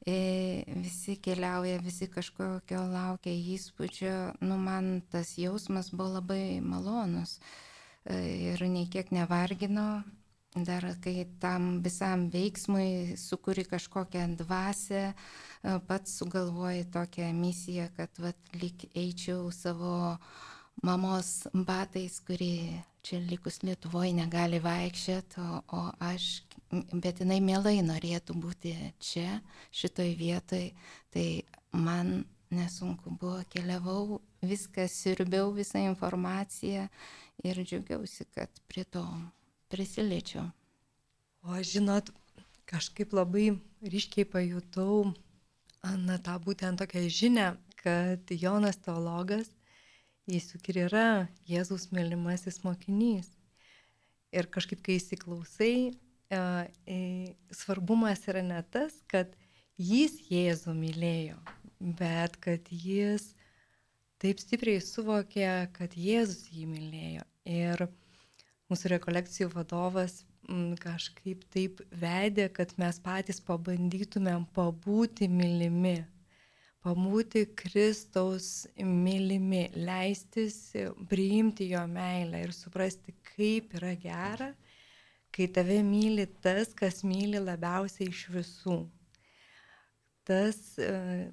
visi 0.07 1.19
keliauja, 1.19 1.83
visi 1.83 2.07
kažkokio 2.07 2.85
laukia 2.93 3.35
įspūdžio, 3.57 4.19
nu 4.39 4.59
man 4.61 5.01
tas 5.11 5.35
jausmas 5.35 5.91
buvo 5.91 6.15
labai 6.19 6.61
malonus 6.63 7.41
ir 8.07 8.63
nei 8.69 8.87
kiek 8.91 9.11
nevargino. 9.11 9.89
Dar 10.65 10.81
kai 11.03 11.27
tam 11.37 11.83
visam 11.85 12.25
veiksmui 12.33 13.17
sukūri 13.21 13.67
kažkokią 13.69 14.23
dvasę, 14.39 15.13
pats 15.85 16.15
sugalvoji 16.17 16.87
tokią 16.89 17.27
misiją, 17.37 17.85
kad 17.93 18.09
vat, 18.17 18.39
lik 18.57 18.87
eičiau 18.97 19.51
savo 19.53 20.17
mamos 20.81 21.45
batais, 21.53 22.17
kuri 22.25 22.81
čia 23.05 23.19
likus 23.29 23.61
Lietuvoje 23.61 24.15
negali 24.17 24.57
vaikščioti, 24.63 25.39
o, 25.43 25.61
o 25.77 25.83
aš, 26.09 26.41
bet 26.97 27.21
jinai 27.21 27.39
mielai 27.45 27.77
norėtų 27.85 28.35
būti 28.41 28.73
čia, 28.99 29.39
šitoj 29.69 30.15
vietoj, 30.17 30.71
tai 31.13 31.27
man 31.77 32.23
nesunku 32.49 33.13
buvo, 33.21 33.43
keliavau, 33.53 34.19
viską 34.41 34.87
sirbiau, 34.89 35.53
visą 35.53 35.85
informaciją 35.91 36.89
ir 37.43 37.61
džiaugiausi, 37.63 38.25
kad 38.35 38.61
prie 38.67 38.83
to 38.83 39.03
prisiliečiau. 39.71 40.49
O 41.47 41.55
žinot, 41.63 42.11
kažkaip 42.69 43.13
labai 43.15 43.53
ryškiai 43.81 44.27
pajutau, 44.27 45.13
na, 45.83 46.17
tą 46.19 46.35
būtent 46.43 46.81
tokią 46.81 47.05
žinę, 47.07 47.47
kad 47.79 48.31
Jonas 48.35 48.79
teologas, 48.83 49.47
jis 50.29 50.51
juk 50.53 50.69
ir 50.73 50.81
yra 50.89 51.07
Jėzus 51.47 51.89
mylimasis 51.95 52.61
mokinys. 52.65 53.31
Ir 54.35 54.49
kažkaip, 54.51 54.81
kai 54.85 54.99
įsiklausai, 54.99 55.73
e, 55.89 56.39
e, 56.85 56.97
svarbumas 57.55 58.27
yra 58.29 58.43
ne 58.45 58.59
tas, 58.69 58.93
kad 59.09 59.31
jis 59.79 60.19
Jėzų 60.29 60.75
mylėjo, 60.77 61.39
bet 61.79 62.35
kad 62.43 62.67
jis 62.69 63.31
taip 64.19 64.41
stipriai 64.41 64.81
suvokė, 64.83 65.47
kad 65.75 65.95
Jėzus 65.95 66.49
jį 66.51 66.65
mylėjo. 66.69 67.25
Ir 67.49 67.85
mūsų 68.69 68.93
rekolekcijų 68.95 69.49
vadovas 69.53 70.21
m, 70.49 70.75
kažkaip 70.79 71.45
taip 71.53 71.81
vedė, 72.01 72.49
kad 72.53 72.75
mes 72.81 72.99
patys 73.03 73.39
pabandytumėm 73.45 74.45
pabūti 74.55 75.29
mylimi, 75.31 75.97
pabūti 76.83 77.45
Kristaus 77.59 78.67
mylimi, 78.77 79.67
leistis 79.75 80.59
priimti 81.11 81.71
jo 81.73 81.83
meilę 81.91 82.43
ir 82.45 82.55
suprasti, 82.55 83.15
kaip 83.33 83.75
yra 83.79 83.95
gera, 83.99 84.53
kai 85.35 85.49
tave 85.53 85.81
myli 85.85 86.27
tas, 86.43 86.73
kas 86.75 87.03
myli 87.07 87.41
labiausiai 87.41 88.09
iš 88.11 88.27
visų. 88.33 88.79
Tas, 90.27 90.57
e, 90.77 91.29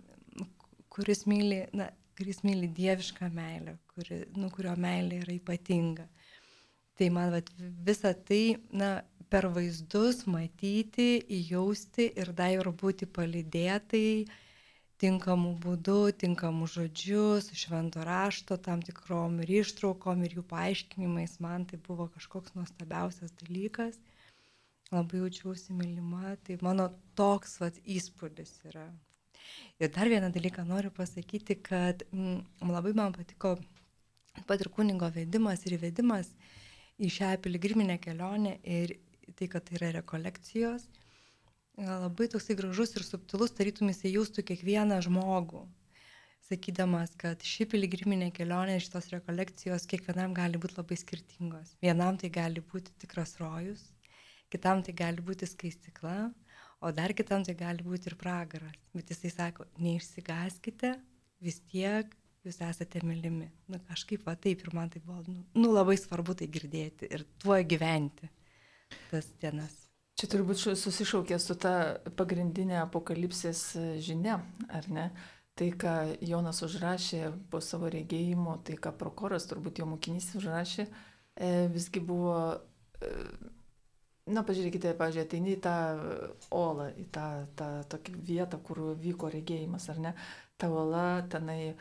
kuris 0.93 1.27
myli, 1.29 1.67
na, 1.77 1.91
kuris 2.17 2.43
myli 2.47 2.69
dievišką 2.73 3.29
meilę, 3.35 3.77
kuri, 3.93 4.23
nu, 4.41 4.51
kurio 4.55 4.73
meilė 4.81 5.21
yra 5.25 5.37
ypatinga. 5.37 6.07
Tai 6.97 7.11
man 7.13 7.35
vat, 7.35 7.51
visą 7.85 8.15
tai, 8.29 8.57
na, 8.73 8.91
per 9.33 9.49
vaizdus 9.53 10.25
matyti, 10.31 11.21
įjausti 11.41 12.09
ir 12.17 12.33
dar 12.39 12.71
būti 12.83 13.09
palydėtai 13.19 14.09
tinkamų 15.03 15.53
būdų, 15.61 15.99
tinkamų 16.23 16.69
žodžių, 16.73 17.25
su 17.45 17.57
švento 17.59 18.05
rašto, 18.07 18.57
tam 18.57 18.83
tikrom 18.85 19.41
ir 19.45 19.53
ištraukom 19.61 20.25
ir 20.25 20.39
jų 20.39 20.45
paaiškinimais, 20.53 21.37
man 21.45 21.67
tai 21.69 21.81
buvo 21.89 22.09
kažkoks 22.15 22.57
nuostabiausias 22.57 23.35
dalykas. 23.43 24.01
Labai 24.95 25.21
jaučiausi 25.21 25.75
mylima, 25.75 26.37
tai 26.47 26.57
mano 26.63 26.89
toks 27.19 27.59
vat, 27.61 27.81
įspūdis 27.85 28.55
yra. 28.71 28.87
Ir 29.81 29.91
dar 29.93 30.09
vieną 30.09 30.31
dalyką 30.33 30.65
noriu 30.65 30.91
pasakyti, 30.91 31.59
kad 31.61 32.07
m, 32.13 32.21
mm, 32.21 32.71
labai 32.73 32.95
man 32.97 33.13
patiko 33.17 33.57
pat 34.49 34.61
ir 34.61 34.71
kunigo 34.73 35.09
vedimas 35.13 35.65
ir 35.67 35.77
įvedimas 35.77 36.31
į 37.01 37.11
šią 37.13 37.35
piligriminę 37.45 37.99
kelionę 38.01 38.57
ir 38.65 38.97
tai, 39.37 39.49
kad 39.53 39.65
tai 39.67 39.77
yra 39.81 39.91
rekolekcijos, 39.99 40.87
labai 41.77 42.29
toksai 42.33 42.57
gražus 42.57 42.95
ir 42.97 43.05
subtilus, 43.05 43.53
tarytum 43.57 43.91
jisai 43.93 44.15
jaustų 44.15 44.45
kiekvieną 44.51 45.01
žmogų, 45.05 45.67
sakydamas, 46.49 47.13
kad 47.21 47.43
ši 47.45 47.67
piligriminė 47.73 48.31
kelionė, 48.33 48.79
šitos 48.81 49.11
rekolekcijos 49.13 49.85
kiekvienam 49.91 50.35
gali 50.37 50.61
būti 50.63 50.79
labai 50.79 50.97
skirtingos. 51.01 51.75
Vienam 51.85 52.17
tai 52.21 52.31
gali 52.33 52.63
būti 52.73 52.95
tikras 53.03 53.37
rojus, 53.43 53.83
kitam 54.53 54.85
tai 54.87 54.95
gali 54.97 55.25
būti 55.27 55.49
skaistikla, 55.51 56.31
o 56.81 56.93
dar 56.93 57.15
kitam 57.17 57.45
tai 57.47 57.57
gali 57.59 57.85
būti 57.87 58.11
ir 58.11 58.19
pragaras. 58.21 58.77
Bet 58.97 59.13
jisai 59.13 59.33
sako, 59.33 59.67
neišsigaskite, 59.81 60.95
vis 61.45 61.61
tiek 61.71 62.13
jūs 62.47 62.61
esate 62.63 63.03
mylimi. 63.05 63.49
Na 63.73 63.81
kažkaip 63.89 64.27
va 64.27 64.37
taip 64.39 64.63
ir 64.63 64.75
man 64.77 64.93
tai 64.93 65.03
buvo, 65.05 65.23
nu, 65.27 65.43
nu 65.59 65.73
labai 65.75 65.99
svarbu 66.01 66.37
tai 66.39 66.49
girdėti 66.53 67.11
ir 67.11 67.27
tuo 67.43 67.59
gyventi 67.67 68.31
tas 69.11 69.29
dienas. 69.43 69.87
Čia 70.17 70.31
turbūt 70.33 70.63
susišaukė 70.81 71.37
su 71.43 71.59
ta 71.61 71.73
pagrindinė 72.17 72.79
apokalipsės 72.87 73.67
žinia, 74.01 74.39
ar 74.73 74.87
ne? 74.89 75.11
Tai, 75.57 75.67
ką 75.81 75.93
Jonas 76.25 76.61
užrašė 76.65 77.31
po 77.53 77.63
savo 77.65 77.89
regėjimo, 77.93 78.59
tai, 78.65 78.77
ką 78.81 78.93
prokuras, 78.97 79.47
turbūt 79.49 79.81
jo 79.81 79.87
mokinys 79.89 80.35
užrašė, 80.37 80.85
e, 80.85 81.51
visgi 81.73 82.03
buvo, 82.05 82.37
e, 83.01 83.13
na, 84.27 84.43
pažiūrėkite, 84.47 84.93
pažiūrėkite, 84.99 85.29
ateini 85.29 85.53
į 85.55 85.61
tą 85.67 85.75
olą, 86.61 86.89
į 86.99 87.07
tą, 87.15 87.27
tą 87.59 87.69
tokią 87.93 88.17
vietą, 88.31 88.59
kur 88.69 88.81
vyko 89.05 89.31
regėjimas, 89.35 89.87
ar 89.93 90.01
ne? 90.09 90.13
Ta 90.59 90.71
ola 90.73 91.05
tenai 91.35 91.75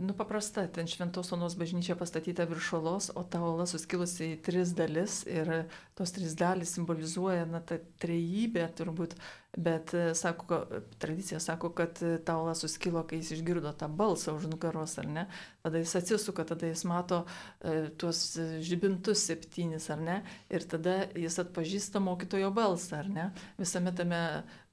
nu 0.00 0.14
paprasta, 0.14 0.68
ten 0.70 0.86
Šventos 0.86 1.32
Onos 1.34 1.56
bažnyčia 1.58 1.96
pastatyta 1.98 2.44
virš 2.46 2.72
olos, 2.78 3.10
o 3.14 3.24
ta 3.26 3.40
ola 3.42 3.66
suskilusi 3.66 4.36
į 4.36 4.40
tris 4.46 4.70
dalis 4.78 5.24
ir 5.26 5.50
tos 5.98 6.14
trys 6.14 6.36
dalis 6.38 6.76
simbolizuoja, 6.76 7.48
na, 7.50 7.58
tą 7.58 7.80
trejybę 7.98 8.68
turbūt, 8.78 9.16
bet 9.58 9.90
sako, 10.14 10.60
tradicija 11.02 11.40
sako, 11.42 11.72
kad 11.74 11.98
ta 12.24 12.36
ola 12.38 12.54
suskilo, 12.54 13.02
kai 13.02 13.18
jis 13.18 13.32
išgirdo 13.40 13.74
tą 13.74 13.90
balsą 13.90 14.36
už 14.38 14.46
nugaros, 14.46 14.94
ar 15.02 15.10
ne, 15.10 15.26
tada 15.66 15.82
jis 15.82 15.96
atsisuka, 15.98 16.46
tada 16.46 16.70
jis 16.70 16.86
mato 16.86 17.24
e, 17.58 17.90
tuos 17.98 18.22
žibintus 18.62 19.26
septynis, 19.26 19.90
ar 19.90 20.06
ne, 20.06 20.20
ir 20.54 20.70
tada 20.70 21.00
jis 21.18 21.42
atpažįsta 21.42 21.98
mokytojo 21.98 22.54
balsą, 22.54 23.02
ar 23.02 23.10
ne, 23.10 23.30
visame 23.58 23.90
tame 23.90 24.22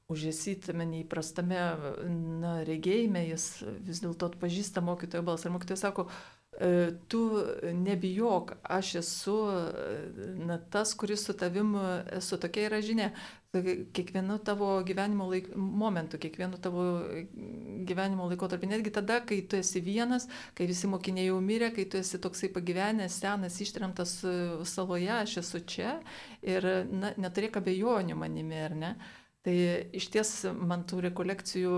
užėsytame 0.09 0.87
neįprastame 0.89 1.61
na, 2.41 2.59
regėjime, 2.65 3.27
jis 3.29 3.47
vis 3.85 4.01
dėlto 4.01 4.31
atpažįsta 4.31 4.81
mokytojo 4.81 5.21
balsą. 5.25 5.49
Ir 5.49 5.53
mokytojas 5.53 5.83
sako, 5.85 6.07
e, 6.57 6.69
tu 7.13 7.21
nebijok, 7.85 8.55
aš 8.63 8.95
esu 9.03 9.35
na, 10.49 10.57
tas, 10.73 10.95
kuris 10.97 11.27
su 11.29 11.35
tavim 11.37 11.75
esu. 12.17 12.39
Tokia 12.41 12.71
yra 12.71 12.81
žinia. 12.85 13.11
Kiekvienu 13.53 14.35
tavo 14.45 14.75
gyvenimo 14.85 15.25
laik, 15.29 15.47
momentu, 15.57 16.19
kiekvienu 16.21 16.57
tavo 16.61 16.83
gyvenimo 17.89 18.27
laikotarpiu, 18.29 18.69
netgi 18.69 18.93
tada, 18.93 19.21
kai 19.25 19.39
tu 19.49 19.57
esi 19.57 19.81
vienas, 19.81 20.27
kai 20.57 20.67
visi 20.69 20.89
mokiniai 20.89 21.31
jau 21.31 21.39
mirė, 21.41 21.71
kai 21.73 21.87
tu 21.89 21.97
esi 21.97 22.21
toksai 22.21 22.51
pagyvenęs, 22.53 23.21
senas, 23.23 23.57
ištremtas 23.65 24.19
saloje, 24.69 25.09
aš 25.15 25.39
esu 25.41 25.63
čia 25.65 25.95
ir 26.45 26.69
na, 26.93 27.15
neturėk 27.17 27.57
abejonių 27.57 28.21
manimi, 28.21 28.61
ar 28.69 28.77
ne? 28.77 28.93
Tai 29.45 29.55
iš 29.95 30.09
ties 30.11 30.31
man 30.51 30.81
tų 30.83 30.99
rekolekcijų 31.05 31.75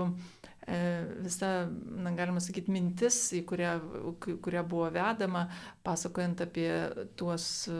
e, 0.66 0.78
visa, 1.22 1.50
na, 1.70 2.10
galima 2.16 2.42
sakyti, 2.42 2.72
mintis, 2.74 3.18
į 3.38 3.44
kurią, 3.46 3.74
kurią 4.18 4.64
buvo 4.66 4.88
vedama, 4.90 5.44
pasakojant 5.86 6.42
apie 6.42 6.68
tuos 7.18 7.46
e, 7.70 7.76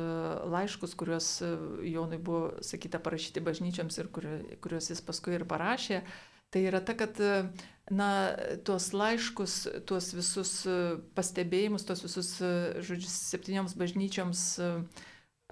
laiškus, 0.55 0.95
kuriuos 0.99 1.33
e, 1.43 1.51
Jonui 1.91 2.21
buvo 2.23 2.63
sakyta 2.63 3.03
parašyti 3.03 3.43
bažnyčiams 3.43 3.99
ir 3.99 4.13
kuriuos 4.15 4.93
jis 4.93 5.03
paskui 5.03 5.35
ir 5.41 5.47
parašė, 5.51 6.05
tai 6.55 6.65
yra 6.69 6.79
ta, 6.85 6.95
kad, 6.95 7.19
na, 7.91 8.09
tuos 8.63 8.93
laiškus, 8.95 9.59
tuos 9.91 10.13
visus 10.15 10.57
pastebėjimus, 11.19 11.89
tuos 11.89 12.07
visus, 12.07 12.37
žodžiu, 12.87 13.11
septynioms 13.11 13.75
bažnyčioms 13.83 14.47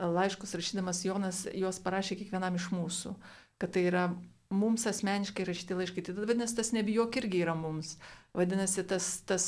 laiškus 0.01 0.55
rašydamas 0.55 1.03
Jonas 1.05 1.45
juos 1.51 1.83
parašė 1.83 2.23
kiekvienam 2.23 2.55
iš 2.57 2.71
mūsų 2.73 3.19
kad 3.61 3.75
tai 3.75 3.87
yra 3.91 4.09
mums 4.51 4.87
asmeniškai 4.91 5.47
rašyti 5.47 5.77
laiškai. 5.79 6.05
Tai 6.07 6.17
vadinasi, 6.19 6.57
tas 6.59 6.73
nebijok 6.75 7.21
irgi 7.21 7.45
yra 7.45 7.55
mums. 7.55 7.95
Vadinasi, 8.35 8.83
tas, 8.91 9.13
tas 9.27 9.47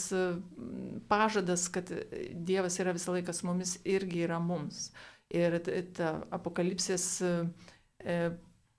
pažadas, 1.10 1.66
kad 1.74 1.90
Dievas 2.34 2.78
yra 2.82 2.94
visą 2.94 3.16
laiką 3.16 3.34
su 3.34 3.48
mumis, 3.48 3.76
irgi 3.88 4.24
yra 4.26 4.38
mums. 4.42 4.90
Ir 5.32 5.56
ta 5.96 6.12
apokalipsės 6.34 7.06
e, 7.24 8.16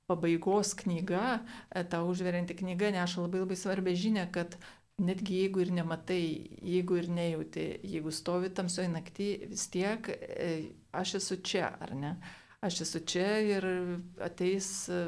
pabaigos 0.07 0.73
knyga, 0.83 1.39
e, 1.71 1.83
ta 1.89 2.03
užverianti 2.05 2.55
knyga 2.59 2.91
neša 2.93 3.25
labai 3.25 3.41
labai 3.41 3.57
svarbę 3.57 3.95
žinę, 3.97 4.27
kad 4.35 4.57
netgi 5.01 5.39
jeigu 5.41 5.63
ir 5.63 5.71
nematai, 5.73 6.23
jeigu 6.61 6.99
ir 7.01 7.09
nejauti, 7.09 7.65
jeigu 7.95 8.13
stovi 8.13 8.51
tamsoje 8.53 8.91
naktį, 8.93 9.29
vis 9.49 9.65
tiek 9.73 10.11
e, 10.13 10.51
aš 10.93 11.17
esu 11.23 11.39
čia, 11.41 11.71
ar 11.81 11.95
ne? 11.97 12.13
Aš 12.63 12.81
esu 12.85 13.01
čia 13.05 13.39
ir 13.43 13.65
ateis 14.23 14.89
e, 14.89 15.01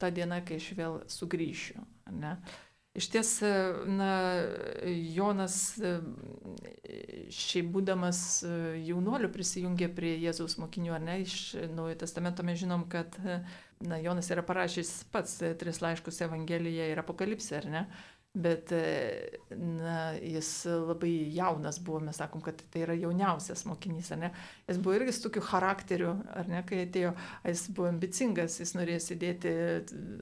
ta 0.00 0.10
diena, 0.12 0.42
kai 0.44 0.60
aš 0.60 0.72
vėl 0.78 0.98
sugrįšiu. 1.10 1.80
Ne? 2.20 2.34
Iš 2.98 3.06
ties, 3.12 3.30
e, 3.46 3.52
na, 3.88 4.10
Jonas 5.14 5.56
e, 5.78 5.94
šiaip 7.32 7.70
būdamas 7.76 8.22
jaunuoliu 8.84 9.30
prisijungė 9.32 9.90
prie 9.96 10.16
Jėzaus 10.20 10.58
mokinių, 10.60 10.94
ar 10.98 11.04
ne, 11.06 11.20
iš 11.24 11.40
Naujojo 11.72 12.00
Testamento 12.04 12.44
mes 12.46 12.60
žinom, 12.60 12.88
kad, 12.92 13.16
na, 13.80 14.00
Jonas 14.02 14.30
yra 14.34 14.44
parašęs 14.46 14.94
pats 15.14 15.38
tris 15.60 15.80
laiškus 15.84 16.24
Evangeliją 16.26 16.90
ir 16.92 17.02
Apokalipsę, 17.04 17.62
ar 17.62 17.70
ne? 17.72 17.86
Bet 18.34 18.70
na, 19.50 20.12
jis 20.22 20.64
labai 20.64 21.32
jaunas 21.34 21.80
buvo, 21.82 21.98
mes 22.06 22.14
sakom, 22.20 22.38
kad 22.40 22.60
tai 22.70 22.84
yra 22.84 22.94
jauniausias 22.94 23.64
mokinys, 23.66 24.12
ar 24.14 24.20
ne? 24.20 24.28
Jis 24.68 24.78
buvo 24.78 24.94
irgi 24.94 25.14
su 25.16 25.24
tokiu 25.24 25.42
charakteriu, 25.42 26.12
ar 26.38 26.46
ne, 26.46 26.60
kai 26.68 26.84
atėjo, 26.84 27.10
jis 27.50 27.64
buvo 27.74 27.88
ambicingas, 27.90 28.60
jis 28.62 28.76
norėjo 28.78 29.00
sėdėti, 29.02 29.54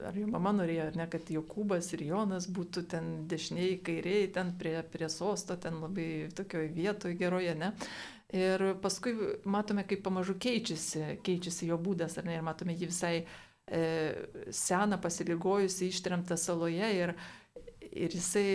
ar 0.09 0.17
jo 0.17 0.25
mama 0.33 0.55
norėjo, 0.57 0.87
ar 0.89 0.97
ne, 0.97 1.05
kad 1.13 1.29
Jokūbas 1.29 1.91
ir 1.93 2.07
Jonas 2.07 2.49
būtų 2.49 2.87
ten 2.95 3.11
dešiniai, 3.29 3.77
kairiai, 3.85 4.31
ten 4.33 4.55
prie, 4.57 4.79
prie 4.89 5.09
sosto, 5.13 5.59
ten 5.61 5.77
labai 5.83 6.09
tokioje 6.33 6.71
vietoje 6.73 7.19
geroje, 7.19 7.53
ne? 7.61 7.75
Ir 8.33 8.71
paskui 8.81 9.13
matome, 9.45 9.85
kaip 9.85 10.01
pamažu 10.05 10.33
keičiasi, 10.41 11.19
keičiasi 11.25 11.69
jo 11.69 11.77
būdas, 11.77 12.17
ar 12.17 12.25
ne, 12.25 12.39
ir 12.39 12.45
matome 12.45 12.73
jį 12.73 12.89
visai 12.89 13.13
e, 13.21 13.83
seną, 14.49 14.97
pasiligojusi, 15.01 15.91
ištremtą 15.93 16.37
saloje 16.41 16.89
ir 16.97 17.13
ir 17.91 18.15
jisai 18.15 18.47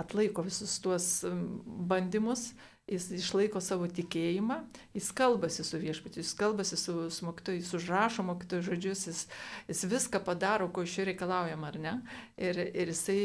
atlaiko 0.00 0.42
visus 0.42 0.78
tuos 0.82 1.08
bandymus, 1.90 2.52
jis 2.90 3.06
išlaiko 3.16 3.62
savo 3.64 3.86
tikėjimą, 3.88 4.58
jis 4.96 5.10
kalbasi 5.16 5.64
su 5.64 5.78
viešpačiu, 5.80 6.20
jis 6.20 6.34
kalbasi 6.36 6.76
su, 6.76 6.96
su 7.10 7.24
mokytoju, 7.24 7.62
jis 7.62 7.72
užrašo 7.78 8.24
mokytojų 8.28 8.66
žodžius, 8.66 9.06
jis, 9.08 9.22
jis 9.70 9.84
viską 9.88 10.20
padaro, 10.26 10.68
ko 10.68 10.84
iš 10.84 10.98
jo 10.98 11.06
reikalaujama, 11.08 11.70
ar 11.70 11.78
ne? 11.80 11.94
Ir, 12.36 12.60
ir 12.74 12.92
jisai 12.92 13.20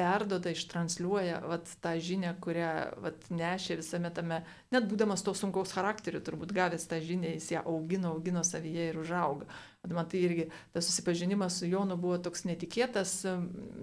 perdoda, 0.00 0.52
ištransliuoja 0.54 1.42
vat, 1.44 1.68
tą 1.84 1.92
žinią, 2.00 2.32
kurią 2.40 2.70
vat, 3.04 3.26
nešė 3.28 3.76
visame 3.82 4.10
tame, 4.16 4.40
net 4.72 4.86
būdamas 4.88 5.24
to 5.26 5.34
sunkaus 5.36 5.74
charakteriu, 5.76 6.22
turbūt 6.24 6.54
gavęs 6.56 6.86
tą 6.88 7.02
žinią, 7.04 7.34
jis 7.36 7.50
ją 7.52 7.64
augino, 7.68 8.14
augino 8.16 8.44
savyje 8.46 8.90
ir 8.90 9.00
užauga. 9.02 9.48
Man 9.92 10.08
tai 10.08 10.22
irgi 10.24 10.46
tas 10.72 10.88
susipažinimas 10.88 11.60
su 11.60 11.68
Jonu 11.68 11.98
buvo 12.00 12.16
toks 12.20 12.46
netikėtas, 12.48 13.18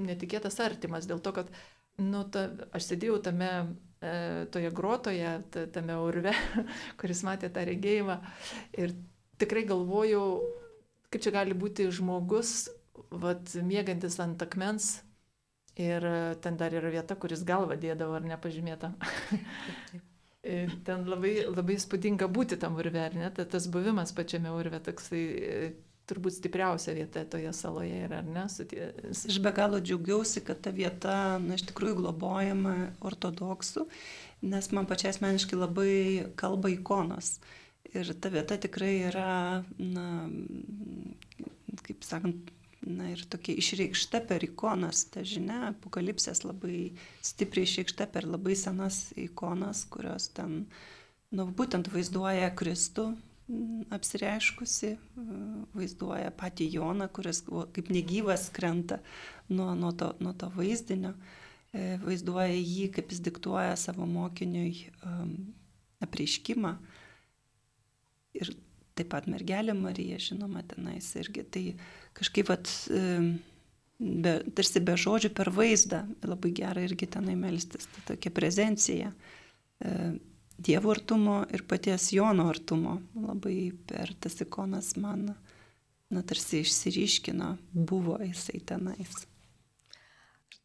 netikėtas 0.09 0.57
artimas, 0.65 1.09
dėl 1.09 1.21
to, 1.21 1.35
kad 1.37 1.53
nu, 2.01 2.23
ta, 2.33 2.47
aš 2.77 2.91
sėdėjau 2.91 3.21
tame, 3.29 3.51
e, 4.01 4.13
toje 4.53 4.73
grotoje, 4.73 5.37
tame 5.73 6.01
urve, 6.01 6.33
kuris 7.01 7.25
matė 7.27 7.53
tą 7.53 7.65
regėjimą 7.69 8.21
ir 8.81 8.97
tikrai 9.41 9.67
galvojau, 9.69 10.25
kaip 11.13 11.25
čia 11.25 11.33
gali 11.35 11.57
būti 11.57 11.91
žmogus, 11.93 12.71
vat, 13.13 13.53
mėgantis 13.61 14.17
ant 14.21 14.41
akmens, 14.41 14.95
Ir 15.77 16.05
ten 16.41 16.57
dar 16.57 16.73
yra 16.73 16.89
vieta, 16.89 17.15
kuris 17.15 17.43
galva 17.45 17.77
dėdavo 17.77 18.15
ar 18.17 18.23
nepažymėta. 18.25 18.93
ten 20.87 21.03
labai, 21.05 21.33
labai 21.51 21.77
spūdinga 21.81 22.29
būti 22.33 22.57
tam 22.57 22.79
urve, 22.81 23.03
ar 23.03 23.17
ne? 23.17 23.29
Tas 23.37 23.67
buvimas 23.69 24.15
pačiame 24.17 24.53
urve 24.57 24.79
toksai 24.83 25.25
turbūt 26.07 26.37
stipriausia 26.37 26.95
vieta 26.95 27.23
toje 27.27 27.51
saloje 27.55 28.03
yra, 28.05 28.21
ar 28.21 28.27
ne? 28.31 28.45
Sutie... 28.51 28.89
Aš 29.11 29.39
be 29.43 29.51
galo 29.55 29.79
džiaugiausi, 29.83 30.43
kad 30.47 30.61
ta 30.63 30.71
vieta, 30.75 31.15
na, 31.43 31.57
iš 31.59 31.67
tikrųjų 31.71 31.99
globojama 32.01 32.75
ortodoksų, 33.07 33.87
nes 34.47 34.71
man 34.75 34.87
pačiai 34.89 35.11
asmeniškai 35.13 35.59
labai 35.59 35.95
kalba 36.39 36.71
ikonos. 36.71 37.37
Ir 37.93 38.11
ta 38.19 38.31
vieta 38.31 38.57
tikrai 38.59 38.93
yra, 39.09 39.63
na, 39.79 40.07
kaip 41.87 42.07
sakant, 42.07 42.51
na 42.89 43.11
ir 43.13 43.23
tokia 43.29 43.57
išreikšta 43.59 44.21
per 44.29 44.43
ikonas, 44.45 45.05
ta 45.11 45.23
žinia, 45.27 45.71
apokalipsės 45.71 46.43
labai 46.45 46.91
stipriai 47.25 47.67
išreikšta 47.67 48.07
per 48.13 48.27
labai 48.27 48.55
senas 48.59 49.07
ikonas, 49.19 49.85
kurios 49.91 50.29
ten, 50.37 50.65
nu, 51.35 51.47
būtent 51.57 51.89
vaizduoja 51.93 52.51
Kristų 52.57 53.11
apsireiškusi, 53.95 54.93
vaizduoja 55.75 56.31
patį 56.35 56.67
Joną, 56.73 57.07
kuris 57.15 57.43
kaip 57.47 57.91
negyvas 57.93 58.49
krenta 58.55 58.99
nuo, 59.47 59.71
nuo, 59.75 59.93
to, 59.95 60.11
nuo 60.19 60.33
to 60.35 60.49
vaizdinio, 60.55 61.13
e, 61.71 61.95
vaizduoja 62.03 62.57
jį, 62.57 62.89
kaip 62.97 63.13
jis 63.13 63.23
diktuoja 63.23 63.77
savo 63.79 64.07
mokiniui 64.09 64.89
apreiškimą. 66.03 66.73
Ir 68.37 68.51
taip 68.97 69.11
pat 69.13 69.29
mergelė 69.29 69.75
Marija, 69.77 70.19
žinoma, 70.21 70.63
tenais 70.67 71.09
irgi. 71.19 71.45
Tai 71.53 71.63
kažkaip, 72.17 72.49
vat, 72.49 72.71
be, 73.99 74.33
tarsi 74.57 74.81
be 74.83 74.97
žodžių 74.99 75.31
per 75.37 75.51
vaizdą, 75.53 76.03
labai 76.25 76.51
gera 76.57 76.83
irgi 76.85 77.09
tenai 77.17 77.37
melstis, 77.39 77.87
ta 77.93 78.03
tokia 78.11 78.33
prezencija. 78.33 79.13
Dievo 80.57 80.89
artumo 80.89 81.43
ir 81.53 81.63
paties 81.69 82.09
Jono 82.15 82.47
artumo 82.49 82.97
labai 83.13 83.71
per 83.89 84.15
tas 84.17 84.39
ikonas 84.41 84.95
man, 84.97 85.29
na, 86.09 86.23
tarsi 86.25 86.63
išsiriškino, 86.63 87.51
buvo 87.73 88.17
jisai 88.23 88.63
tenais. 88.65 89.27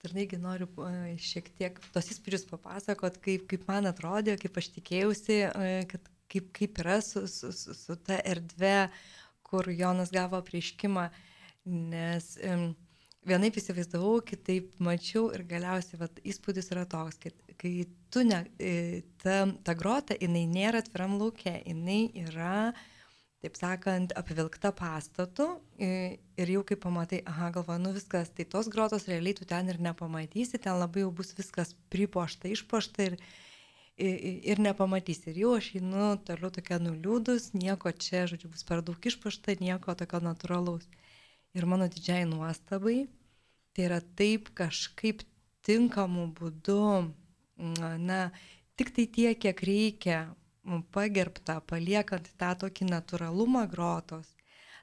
Dar 0.03 0.17
negi 0.17 0.38
noriu 0.41 0.67
e, 0.83 1.15
šiek 1.23 1.51
tiek 1.59 1.77
tos 1.95 2.09
įspūdžius 2.11 2.49
papasakot, 2.49 3.21
kaip, 3.23 3.45
kaip 3.51 3.69
man 3.69 3.87
atrodė, 3.87 4.35
kaip 4.41 4.57
aš 4.59 4.73
tikėjausi, 4.75 5.37
e, 5.47 5.85
kad 5.93 6.09
kaip, 6.33 6.49
kaip 6.57 6.81
yra 6.83 6.97
su, 7.07 7.27
su, 7.31 7.53
su, 7.55 7.77
su 7.77 7.97
ta 8.03 8.17
erdve, 8.27 8.88
kur 9.47 9.69
Jonas 9.71 10.11
gavo 10.11 10.41
prieškimą, 10.43 11.07
nes 11.68 12.33
um, 12.42 12.70
vienaip 13.29 13.57
įsivaizdavau, 13.59 14.16
kitaip 14.27 14.72
mačiau 14.83 15.29
ir 15.35 15.44
galiausiai 15.48 16.01
vat, 16.01 16.22
įspūdis 16.27 16.72
yra 16.75 16.87
toks, 16.90 17.20
kad 17.22 17.37
kai 17.61 17.75
tu 18.12 18.25
ne, 18.27 18.42
e, 18.59 19.03
ta, 19.22 19.44
ta 19.64 19.75
grota, 19.79 20.16
jinai 20.18 20.44
nėra 20.51 20.83
atviram 20.83 21.14
laukia, 21.20 21.55
jinai 21.62 22.11
yra, 22.25 22.72
taip 23.42 23.59
sakant, 23.59 24.14
apvilkta 24.18 24.70
pastatu 24.79 25.48
ir 25.79 26.51
jau 26.55 26.62
kai 26.66 26.79
pamatai, 26.79 27.22
aha, 27.27 27.51
galva, 27.55 27.79
nu 27.83 27.94
viskas, 27.94 28.31
tai 28.35 28.46
tos 28.46 28.70
grotos 28.70 29.09
realiai 29.11 29.35
tu 29.38 29.46
ten 29.48 29.70
ir 29.70 29.81
nepamatysi, 29.83 30.61
ten 30.62 30.79
labai 30.79 31.03
jau 31.03 31.14
bus 31.22 31.33
viskas 31.38 31.75
pripošta, 31.90 32.51
išpošta 32.55 33.09
ir, 33.09 33.16
ir 33.98 34.62
nepamatysi. 34.62 35.33
Ir 35.33 35.42
jau 35.42 35.57
aš 35.59 35.72
einu 35.81 36.12
toliau 36.27 36.53
tokia 36.55 36.79
nuliūdus, 36.83 37.51
nieko 37.59 37.90
čia, 37.90 38.29
žodžiu, 38.31 38.51
bus 38.55 38.66
per 38.66 38.83
daug 38.87 39.11
išpašta, 39.11 39.59
nieko 39.62 39.94
tokio 39.98 40.22
natūralaus. 40.22 40.87
Ir 41.53 41.67
mano 41.69 41.88
didžiai 41.93 42.25
nuostabai, 42.25 43.07
tai 43.77 43.88
yra 43.88 44.01
taip 44.17 44.49
kažkaip 44.57 45.21
tinkamu 45.67 46.31
būdu, 46.37 47.12
na, 48.01 48.21
tik 48.77 48.93
tai 48.97 49.05
tiek, 49.07 49.38
kiek 49.43 49.61
reikia, 49.69 50.21
pagerbta, 50.95 51.59
paliekant 51.67 52.31
tą 52.41 52.53
tokį 52.65 52.88
natūralumą 52.91 53.67
grotos. 53.71 54.31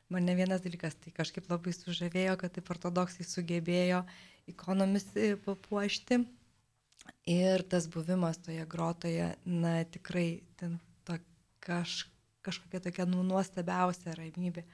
Mane 0.10 0.34
vienas 0.36 0.62
dalykas 0.62 0.98
tai 0.98 1.14
kažkaip 1.16 1.50
labai 1.52 1.74
sužavėjo, 1.76 2.36
kad 2.42 2.54
taip 2.56 2.70
ortodoksai 2.74 3.26
sugebėjo 3.28 4.04
ikonomis 4.50 5.06
e, 5.16 5.36
papuošti. 5.46 6.24
Ir 7.30 7.64
tas 7.70 7.86
buvimas 7.90 8.38
toje 8.42 8.66
grotoje, 8.70 9.32
na 9.46 9.80
tikrai, 9.86 10.42
ten 10.58 10.80
to 11.06 11.18
kaž, 11.66 12.04
kažkokia 12.46 12.82
tokia 12.86 13.06
nu, 13.10 13.22
nuostabiausia 13.26 14.18
ramybė 14.18 14.66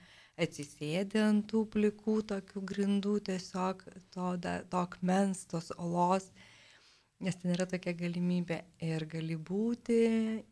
atsisėdi 0.41 1.21
ant 1.23 1.45
tų 1.51 1.63
plikų 1.73 2.19
tokių 2.31 2.63
grindų, 2.71 3.15
tiesiog 3.29 3.83
to, 4.15 4.35
da, 4.41 4.59
to 4.69 4.83
akmens, 4.83 5.45
tos 5.51 5.71
olos, 5.77 6.27
nes 7.23 7.37
ten 7.41 7.53
yra 7.55 7.67
tokia 7.69 7.95
galimybė 7.95 8.61
ir 8.83 9.05
gali 9.11 9.37
būti, 9.51 9.99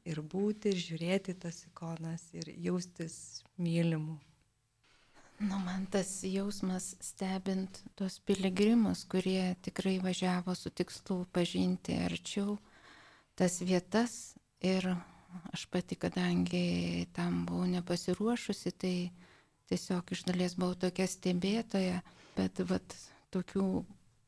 ir 0.09 0.21
būti, 0.35 0.71
ir 0.71 0.83
žiūrėti 0.87 1.35
tas 1.45 1.65
ikonas, 1.67 2.29
ir 2.33 2.53
jaustis 2.67 3.43
mylimu. 3.57 4.19
Nu, 5.43 5.57
man 5.59 5.87
tas 5.91 6.21
jausmas 6.23 6.93
stebint 7.03 7.81
tos 7.99 8.19
piligrimus, 8.23 9.01
kurie 9.11 9.55
tikrai 9.65 9.97
važiavo 9.99 10.53
su 10.55 10.71
tikslu 10.71 11.25
pažinti 11.35 11.97
arčiau 12.05 12.59
tas 13.35 13.57
vietas 13.65 14.37
ir 14.61 14.87
aš 15.51 15.65
pati, 15.73 15.97
kadangi 15.99 17.07
tam 17.17 17.43
buvau 17.49 17.65
nepasiruošusi, 17.73 18.71
tai 18.71 18.95
tiesiog 19.71 20.13
iš 20.15 20.23
dalies 20.27 20.55
buvau 20.59 20.77
tokia 20.79 21.07
stebėtoja, 21.09 22.01
bet 22.37 22.61
vat, 22.69 22.95
tokių 23.33 23.67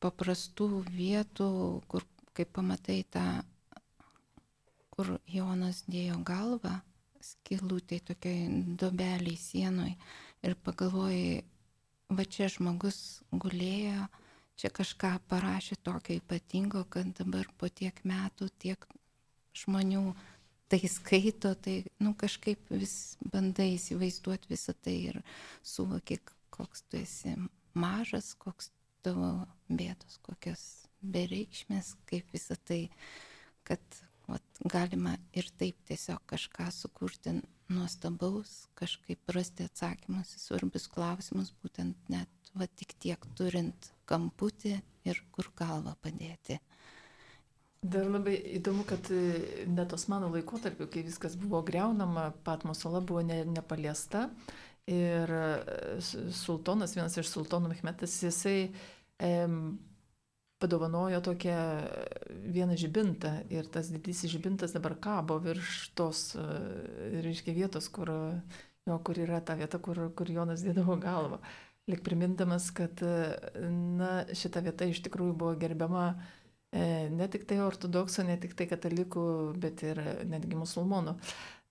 paprastų 0.02 0.68
vietų, 0.90 1.48
kur, 1.90 2.04
kaip 2.36 2.52
pamatai 2.56 3.00
tą, 3.10 3.24
kur 4.94 5.16
Jonas 5.30 5.84
dėjo 5.90 6.18
galvą, 6.26 6.78
skilutė 7.22 8.00
tokiai 8.06 8.46
dobeliai 8.80 9.36
sienoj 9.40 9.94
ir 10.46 10.54
pagalvojai, 10.66 11.42
va 12.12 12.26
čia 12.36 12.48
žmogus 12.52 13.22
gulėjo, 13.32 14.06
čia 14.60 14.70
kažką 14.70 15.16
parašė 15.30 15.78
tokio 15.86 16.18
ypatingo, 16.20 16.84
kad 16.90 17.10
dabar 17.18 17.48
po 17.58 17.68
tiek 17.68 17.98
metų 18.06 18.50
tiek 18.62 18.86
žmonių 19.56 20.04
tai 20.68 20.80
skaito, 20.90 21.54
tai 21.54 21.84
nu, 22.02 22.14
kažkaip 22.18 22.72
vis 22.74 23.16
bandai 23.32 23.74
įsivaizduoti 23.76 24.50
visą 24.50 24.74
tai 24.82 24.96
ir 25.12 25.20
suvoki, 25.62 26.18
koks 26.54 26.86
tu 26.88 26.98
esi 27.00 27.36
mažas, 27.76 28.32
koks 28.40 28.72
tavo 29.06 29.46
bėdos, 29.68 30.18
kokios 30.26 30.64
bereikšmės, 31.04 31.94
kaip 32.10 32.32
visą 32.34 32.56
tai, 32.66 32.80
kad 33.66 33.82
vat, 34.26 34.46
galima 34.66 35.16
ir 35.36 35.48
taip 35.58 35.78
tiesiog 35.86 36.24
kažką 36.30 36.70
sukurti 36.74 37.36
nuostabaus, 37.70 38.66
kažkaip 38.78 39.34
rasti 39.34 39.66
atsakymus 39.66 40.34
į 40.36 40.42
svarbius 40.42 40.88
klausimus, 40.90 41.52
būtent 41.62 42.10
net 42.12 42.50
va, 42.54 42.66
tik 42.66 42.94
tiek 43.02 43.22
turint 43.38 43.92
kamputį 44.10 44.76
ir 45.06 45.22
kur 45.34 45.50
galvą 45.58 45.94
padėti. 46.02 46.58
Dar 47.86 48.06
labai 48.08 48.34
įdomu, 48.56 48.84
kad 48.88 49.08
e, 49.12 49.64
net 49.70 49.92
Osmanų 49.94 50.30
laikotarpiu, 50.32 50.88
kai 50.90 51.04
viskas 51.06 51.36
buvo 51.38 51.60
greunama, 51.66 52.30
Patmos 52.46 52.80
sala 52.82 53.02
buvo 53.04 53.22
ne, 53.26 53.42
nepaliesta. 53.50 54.26
Ir 54.90 55.32
e, 55.34 55.98
sultonas, 56.34 56.94
vienas 56.96 57.18
iš 57.20 57.28
sultonų 57.30 57.72
Mehmetas, 57.72 58.14
jisai 58.22 58.70
e, 59.18 59.32
padovanojo 60.62 61.20
tokią 61.26 61.58
vieną 62.54 62.78
žibintą. 62.80 63.34
Ir 63.54 63.68
tas 63.70 63.90
didysis 63.92 64.32
žibintas 64.32 64.74
dabar 64.74 64.96
kabo 65.02 65.36
virš 65.42 65.90
tos, 65.98 66.30
e, 66.38 66.46
reiškia, 67.26 67.54
vietos, 67.54 67.90
kur, 67.92 68.10
jo, 68.88 68.98
kur 69.06 69.20
yra 69.20 69.42
ta 69.44 69.58
vieta, 69.58 69.82
kur, 69.82 70.08
kur 70.16 70.32
Jonas 70.32 70.64
dėdavo 70.66 70.98
galvą. 71.02 71.42
Lik 71.86 72.02
primindamas, 72.02 72.72
kad 72.74 72.98
na, 73.62 74.24
šita 74.34 74.64
vieta 74.64 74.88
iš 74.90 75.04
tikrųjų 75.04 75.36
buvo 75.38 75.52
gerbiama 75.60 76.08
E, 76.16 76.45
ne 77.16 77.28
tik 77.32 77.46
tai 77.48 77.60
ortodoksų, 77.64 78.26
ne 78.28 78.36
tik 78.40 78.56
tai 78.58 78.68
katalikų, 78.70 79.26
bet 79.62 79.84
ir 79.86 80.00
netgi 80.28 80.58
musulmonų. 80.58 81.16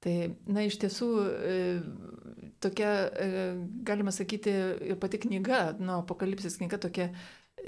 Tai, 0.05 0.13
na, 0.53 0.61
iš 0.67 0.77
tiesų, 0.83 1.07
e, 1.49 1.55
tokia, 2.61 2.91
e, 3.09 3.29
galima 3.87 4.11
sakyti, 4.13 4.53
pati 5.01 5.17
knyga, 5.23 5.71
nu, 5.79 5.95
apokalipsės 6.03 6.59
knyga 6.59 6.77
tokia 6.83 7.09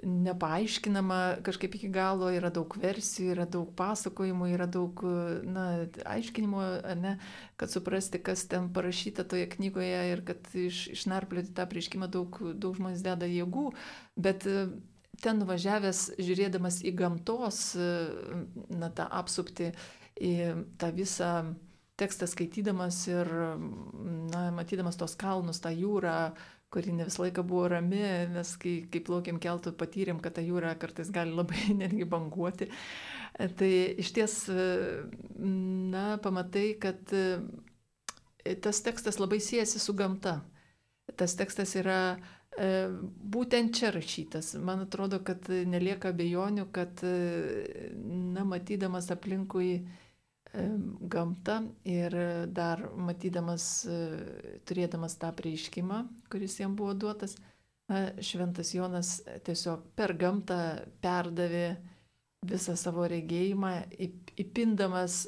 nepaaiškinama 0.03 1.39
kažkaip 1.45 1.75
iki 1.79 1.89
galo, 1.89 2.27
yra 2.29 2.51
daug 2.53 2.75
versijų, 2.77 3.31
yra 3.33 3.47
daug 3.49 3.71
pasakojimų, 3.79 4.51
yra 4.53 4.67
daug, 4.69 5.01
na, 5.47 5.63
aiškinimų, 6.13 6.65
ne, 7.01 7.15
kad 7.57 7.73
suprasti, 7.73 8.21
kas 8.21 8.45
ten 8.51 8.69
parašyta 8.75 9.25
toje 9.25 9.47
knygoje 9.55 10.03
ir 10.11 10.21
kad 10.27 10.51
iš, 10.53 10.83
išnarplioti 10.93 11.55
tą 11.57 11.65
prieškimą 11.71 12.11
daug, 12.13 12.37
daug 12.53 12.77
žmonės 12.77 13.01
deda 13.07 13.29
jėgų, 13.31 13.71
bet 14.27 14.45
ten 15.23 15.39
nuvažiavęs, 15.41 16.03
žiūrėdamas 16.21 16.81
į 16.85 16.93
gamtos, 16.97 17.61
na, 17.77 18.89
tą 18.93 19.07
apsupti, 19.19 19.71
į 20.17 20.33
tą 20.81 20.91
visą 20.95 21.31
tekstą 21.97 22.27
skaitydamas 22.29 22.99
ir, 23.09 23.31
na, 24.33 24.47
matydamas 24.53 24.99
tos 24.99 25.17
kalnus, 25.19 25.61
tą 25.63 25.73
jūrą, 25.73 26.17
kuri 26.73 26.93
ne 26.93 27.07
visą 27.07 27.23
laiką 27.23 27.43
buvo 27.47 27.69
rami, 27.71 28.03
nes 28.33 28.53
kai, 28.61 28.75
kai 28.91 29.01
plaukėm 29.07 29.39
keltų 29.41 29.73
patyrėm, 29.79 30.19
kad 30.23 30.35
ta 30.37 30.43
jūra 30.43 30.75
kartais 30.79 31.09
gali 31.15 31.33
labai 31.33 31.73
netgi 31.81 32.07
banguoti. 32.09 32.69
Tai 33.37 33.71
iš 34.01 34.11
ties, 34.15 34.35
na, 35.37 36.05
pamatai, 36.23 36.71
kad 36.81 37.13
tas 38.63 38.81
tekstas 38.81 39.19
labai 39.19 39.39
siejasi 39.43 39.79
su 39.79 39.93
gamta. 39.93 40.41
Tas 41.15 41.35
tekstas 41.39 41.73
yra 41.79 41.99
e, 42.15 42.36
būtent 42.57 43.75
čia 43.77 43.91
rašytas. 43.93 44.55
Man 44.61 44.85
atrodo, 44.87 45.19
kad 45.25 45.49
nelieka 45.49 46.11
bejonių, 46.17 46.67
kad, 46.73 47.03
na, 47.03 48.45
matydamas 48.47 49.11
aplinkui 49.13 49.71
e, 49.77 49.83
gamtą 51.13 51.59
ir 51.85 52.17
dar 52.49 52.87
matydamas, 52.97 53.85
e, 53.85 53.99
turėdamas 54.65 55.19
tą 55.21 55.31
prieiškimą, 55.37 56.01
kuris 56.33 56.57
jam 56.59 56.75
buvo 56.79 56.95
duotas, 56.97 57.37
na, 57.91 58.07
Šventas 58.19 58.73
Jonas 58.73 59.19
tiesiog 59.45 59.91
per 59.95 60.17
gamtą 60.17 60.61
perdavė 61.03 61.67
visą 62.47 62.77
savo 62.77 63.05
regėjimą, 63.09 63.73
įpindamas 64.37 65.25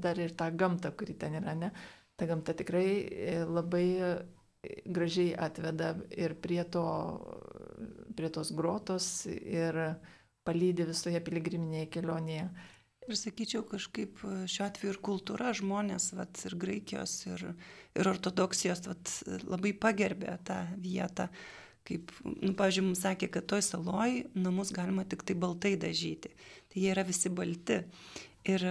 dar 0.00 0.18
ir 0.18 0.32
tą 0.36 0.48
gamtą, 0.56 0.92
kuri 0.96 1.14
ten 1.20 1.36
yra, 1.40 1.54
ne? 1.54 1.72
ta 2.18 2.26
gamta 2.26 2.52
tikrai 2.52 3.08
e, 3.10 3.44
labai 3.46 3.86
e, 4.02 4.10
gražiai 4.86 5.34
atveda 5.38 5.94
ir 6.14 6.34
prie, 6.42 6.62
to, 6.64 6.86
prie 8.16 8.30
tos 8.32 8.52
grotos 8.56 9.26
ir 9.28 9.78
palydė 10.48 10.88
visoje 10.88 11.20
piligriminėje 11.24 11.90
kelionėje. 11.98 12.48
Ir 13.08 13.16
sakyčiau, 13.16 13.62
kažkaip 13.64 14.20
šiuo 14.20 14.66
atveju 14.66 14.92
ir 14.92 14.98
kultūra 15.04 15.54
žmonės, 15.56 16.10
vat, 16.16 16.42
ir 16.44 16.56
graikijos, 16.60 17.14
ir, 17.30 17.44
ir 17.96 18.10
ortodoksijos 18.10 18.84
vat, 18.84 19.12
labai 19.48 19.72
pagerbė 19.72 20.36
tą 20.44 20.58
vietą. 20.82 21.30
Kaip, 21.88 22.12
nu, 22.26 22.52
pavyzdžiui, 22.52 22.84
mums 22.90 23.00
sakė, 23.00 23.30
kad 23.32 23.46
toj 23.48 23.62
saloj 23.64 24.26
namus 24.36 24.74
galima 24.76 25.06
tik 25.08 25.24
tai 25.24 25.38
baltai 25.40 25.72
dažyti. 25.80 26.34
Tai 26.68 26.82
jie 26.82 26.90
yra 26.92 27.06
visi 27.08 27.32
balti. 27.32 27.80
Ir 28.48 28.62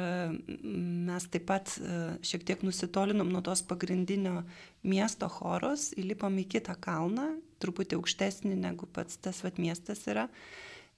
mes 1.08 1.26
taip 1.34 1.48
pat 1.50 1.74
e, 1.78 1.98
šiek 2.26 2.46
tiek 2.48 2.62
nusitolinom 2.66 3.30
nuo 3.30 3.42
tos 3.46 3.62
pagrindinio 3.68 4.40
miesto 4.88 5.30
choros, 5.32 5.92
įlipom 6.00 6.40
į 6.42 6.48
kitą 6.56 6.78
kalną, 6.80 7.36
truputį 7.62 8.00
aukštesnį 8.00 8.56
negu 8.60 8.88
pats 8.90 9.20
tas 9.22 9.44
vat 9.46 9.60
miestas 9.62 10.06
yra. 10.10 10.28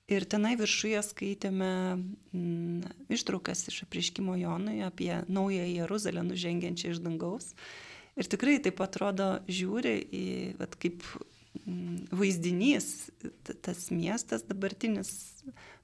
Ir 0.09 0.25
tenai 0.25 0.55
viršuje 0.57 1.01
skaitėme 1.05 1.71
mm, 2.33 3.09
ištraukas 3.13 3.67
iš 3.69 3.83
apriškimo 3.85 4.33
Jonui 4.39 4.79
apie 4.81 5.11
naują 5.29 5.67
Jeruzalę 5.69 6.23
nužengiančią 6.25 6.95
iš 6.95 7.01
dangaus. 7.05 7.51
Ir 8.17 8.27
tikrai 8.27 8.57
taip 8.63 8.81
atrodo 8.81 9.35
žiūri 9.45 9.93
į, 10.01 10.25
vat, 10.57 10.73
kaip 10.81 11.05
mm, 11.61 12.09
vaizdinys, 12.09 13.11
tas 13.61 13.85
miestas 13.93 14.47
dabartinis, 14.49 15.11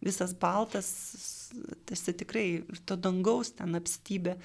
visas 0.04 0.34
baltas, 0.34 0.90
tarsi 1.86 2.18
tikrai 2.18 2.48
to 2.90 2.98
dangaus 2.98 3.54
ten 3.54 3.78
apstybė. 3.78 4.40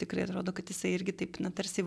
Tikrai 0.00 0.24
atrodo, 0.26 0.52
kad 0.54 0.70
jisai 0.70 0.94
irgi 0.96 1.14
taip, 1.14 1.38
na, 1.42 1.52
tarsi 1.54 1.84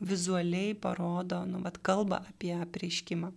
vizualiai 0.00 0.74
parodo, 0.78 1.42
nu, 1.48 1.62
vad 1.64 1.80
kalba 1.82 2.20
apie 2.30 2.54
prieškimą. 2.74 3.32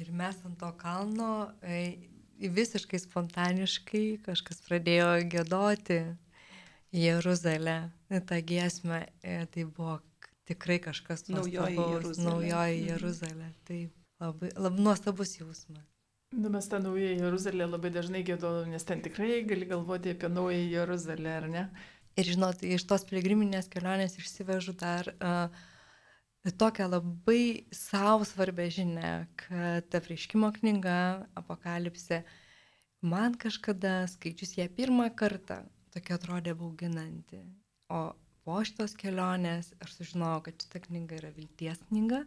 Ir 0.00 0.12
mes 0.14 0.38
ant 0.46 0.56
to 0.60 0.70
kalno 0.78 1.50
e, 1.66 1.98
visiškai 2.40 3.00
spontaniškai 3.02 4.04
kažkas 4.24 4.62
pradėjo 4.64 5.10
gėdoti 5.32 6.00
Jeruzalę, 6.94 7.90
tą 8.08 8.38
giesmę. 8.46 9.04
E, 9.22 9.44
tai 9.50 9.66
buvo 9.66 9.98
tikrai 10.48 10.78
kažkas 10.82 11.28
naujoji 11.28 11.76
Jeruzalė. 11.76 12.26
Naujoji 12.26 12.78
mhm. 12.80 12.88
Jeruzalė. 12.92 13.50
Tai 13.68 13.80
labai, 14.22 14.52
labai 14.56 14.86
nuostabus 14.88 15.36
jausmas. 15.38 15.86
Nu, 16.32 16.50
mes 16.50 16.68
tą 16.68 16.78
naują 16.78 17.10
Jeruzalę 17.10 17.66
labai 17.66 17.90
dažnai 17.90 18.20
gėdojom, 18.22 18.68
nes 18.70 18.84
ten 18.86 19.00
tikrai 19.02 19.40
gali 19.50 19.66
galvoti 19.66 20.12
apie 20.14 20.28
naują 20.30 20.60
Jeruzalę, 20.70 21.30
ar 21.36 21.46
ne? 21.50 21.62
Ir 22.22 22.28
žinot, 22.28 22.60
iš 22.62 22.84
tos 22.86 23.02
piligriminės 23.08 23.66
kelionės 23.72 24.14
išsivežu 24.20 24.76
dar 24.78 25.10
uh, 25.10 26.52
tokią 26.62 26.86
labai 26.92 27.66
savo 27.74 28.24
svarbę 28.24 28.68
žinę, 28.70 29.10
kad 29.42 29.88
ta 29.90 29.98
prieškimo 30.04 30.52
knyga 30.60 30.94
Apokalipsė 31.40 32.20
man 33.02 33.34
kažkada 33.34 34.06
skaičius 34.14 34.54
ją 34.60 34.68
pirmą 34.78 35.08
kartą 35.10 35.58
tokia 35.90 36.14
atrodė 36.14 36.54
bauginanti. 36.54 37.42
O 37.90 38.14
po 38.46 38.62
šitos 38.62 38.94
kelionės 39.02 39.74
aš 39.82 39.98
sužinojau, 39.98 40.46
kad 40.46 40.62
šita 40.62 40.84
knyga 40.86 41.18
yra 41.18 41.34
vilties 41.34 41.82
knyga. 41.90 42.22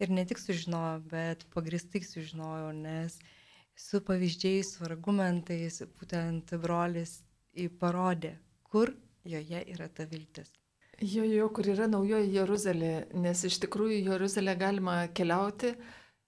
Ir 0.00 0.08
ne 0.08 0.24
tik 0.24 0.40
sužinojau, 0.40 1.04
bet 1.12 1.44
pagristai 1.52 2.00
sužinojau, 2.00 2.72
nes 2.80 3.20
uh, 3.20 3.38
su 3.78 4.02
pavyzdžiais, 4.04 4.74
su 4.76 4.84
argumentais, 4.88 5.82
būtent 6.00 6.54
brolis 6.62 7.20
parodė, 7.80 8.36
kur 8.64 8.92
joje 9.24 9.62
yra 9.74 9.88
ta 9.88 10.06
viltis. 10.08 10.52
Jo, 11.02 11.24
jo, 11.26 11.48
kur 11.50 11.66
yra 11.66 11.88
naujoji 11.90 12.30
Jeruzalė, 12.36 12.92
nes 13.18 13.42
iš 13.48 13.58
tikrųjų 13.64 14.04
Jeruzalė 14.06 14.54
galima 14.58 14.96
keliauti 15.16 15.72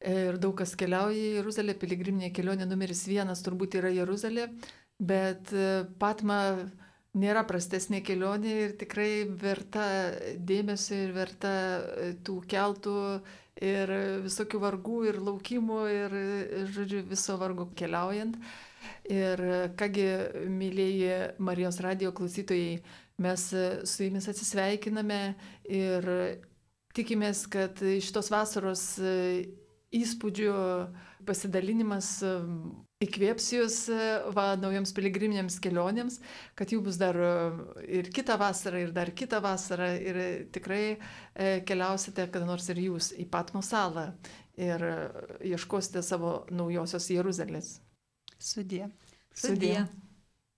ir 0.04 0.38
daug 0.40 0.56
kas 0.58 0.74
keliauja 0.76 1.14
į 1.14 1.36
Jeruzalę, 1.38 1.76
piligriminė 1.78 2.32
kelionė 2.34 2.66
numeris 2.68 3.04
vienas 3.08 3.44
turbūt 3.44 3.78
yra 3.78 3.92
Jeruzalė, 3.94 4.48
bet 4.98 5.52
e, 5.54 5.84
Patma 6.00 6.40
nėra 7.14 7.44
prastesnė 7.46 8.02
kelionė 8.04 8.56
ir 8.64 8.74
tikrai 8.80 9.24
verta 9.40 9.86
dėmesio 10.36 10.98
ir 11.06 11.14
verta 11.16 11.54
e, 11.54 12.10
tų 12.26 12.40
keltų 12.50 12.98
ir 13.62 13.90
visokių 14.24 14.60
vargų 14.62 15.00
ir 15.10 15.20
laukimų 15.22 15.80
ir, 15.92 16.16
žodžiu, 16.74 17.04
viso 17.06 17.36
vargo 17.38 17.68
keliaujant. 17.78 18.38
Ir 19.08 19.40
kągi, 19.78 20.08
mėlyjeji 20.50 21.38
Marijos 21.38 21.78
radio 21.84 22.12
klausytojai, 22.16 22.80
mes 23.24 23.46
su 23.88 24.04
jumis 24.04 24.28
atsisveikiname 24.28 25.20
ir 25.70 26.08
tikimės, 26.94 27.46
kad 27.50 27.78
šitos 27.78 28.30
vasaros 28.34 28.84
įspūdžių 29.94 30.54
pasidalinimas 31.24 32.18
įkvėps 33.04 33.48
jūs 33.56 33.78
va, 34.36 34.46
naujoms 34.60 34.94
piligriminėms 34.96 35.58
kelionėms, 35.64 36.20
kad 36.58 36.74
jų 36.74 36.82
bus 36.86 36.98
dar 37.00 37.18
ir 37.86 38.10
kitą 38.14 38.38
vasarą, 38.40 38.84
ir 38.86 38.94
dar 38.96 39.12
kitą 39.16 39.40
vasarą, 39.44 39.90
ir 39.98 40.20
tikrai 40.54 40.84
e, 40.94 41.60
keliausite 41.68 42.28
kada 42.32 42.48
nors 42.48 42.68
ir 42.72 42.82
jūs 42.86 43.12
į 43.16 43.28
Patmo 43.32 43.62
salą 43.64 44.10
ir 44.60 44.86
ieškosite 45.42 46.04
savo 46.06 46.44
naujosios 46.54 47.10
Jeruzalės. 47.10 47.76
Sudė. 48.38 48.88
Sudė. 49.34 49.76
Sudė. 49.82 50.03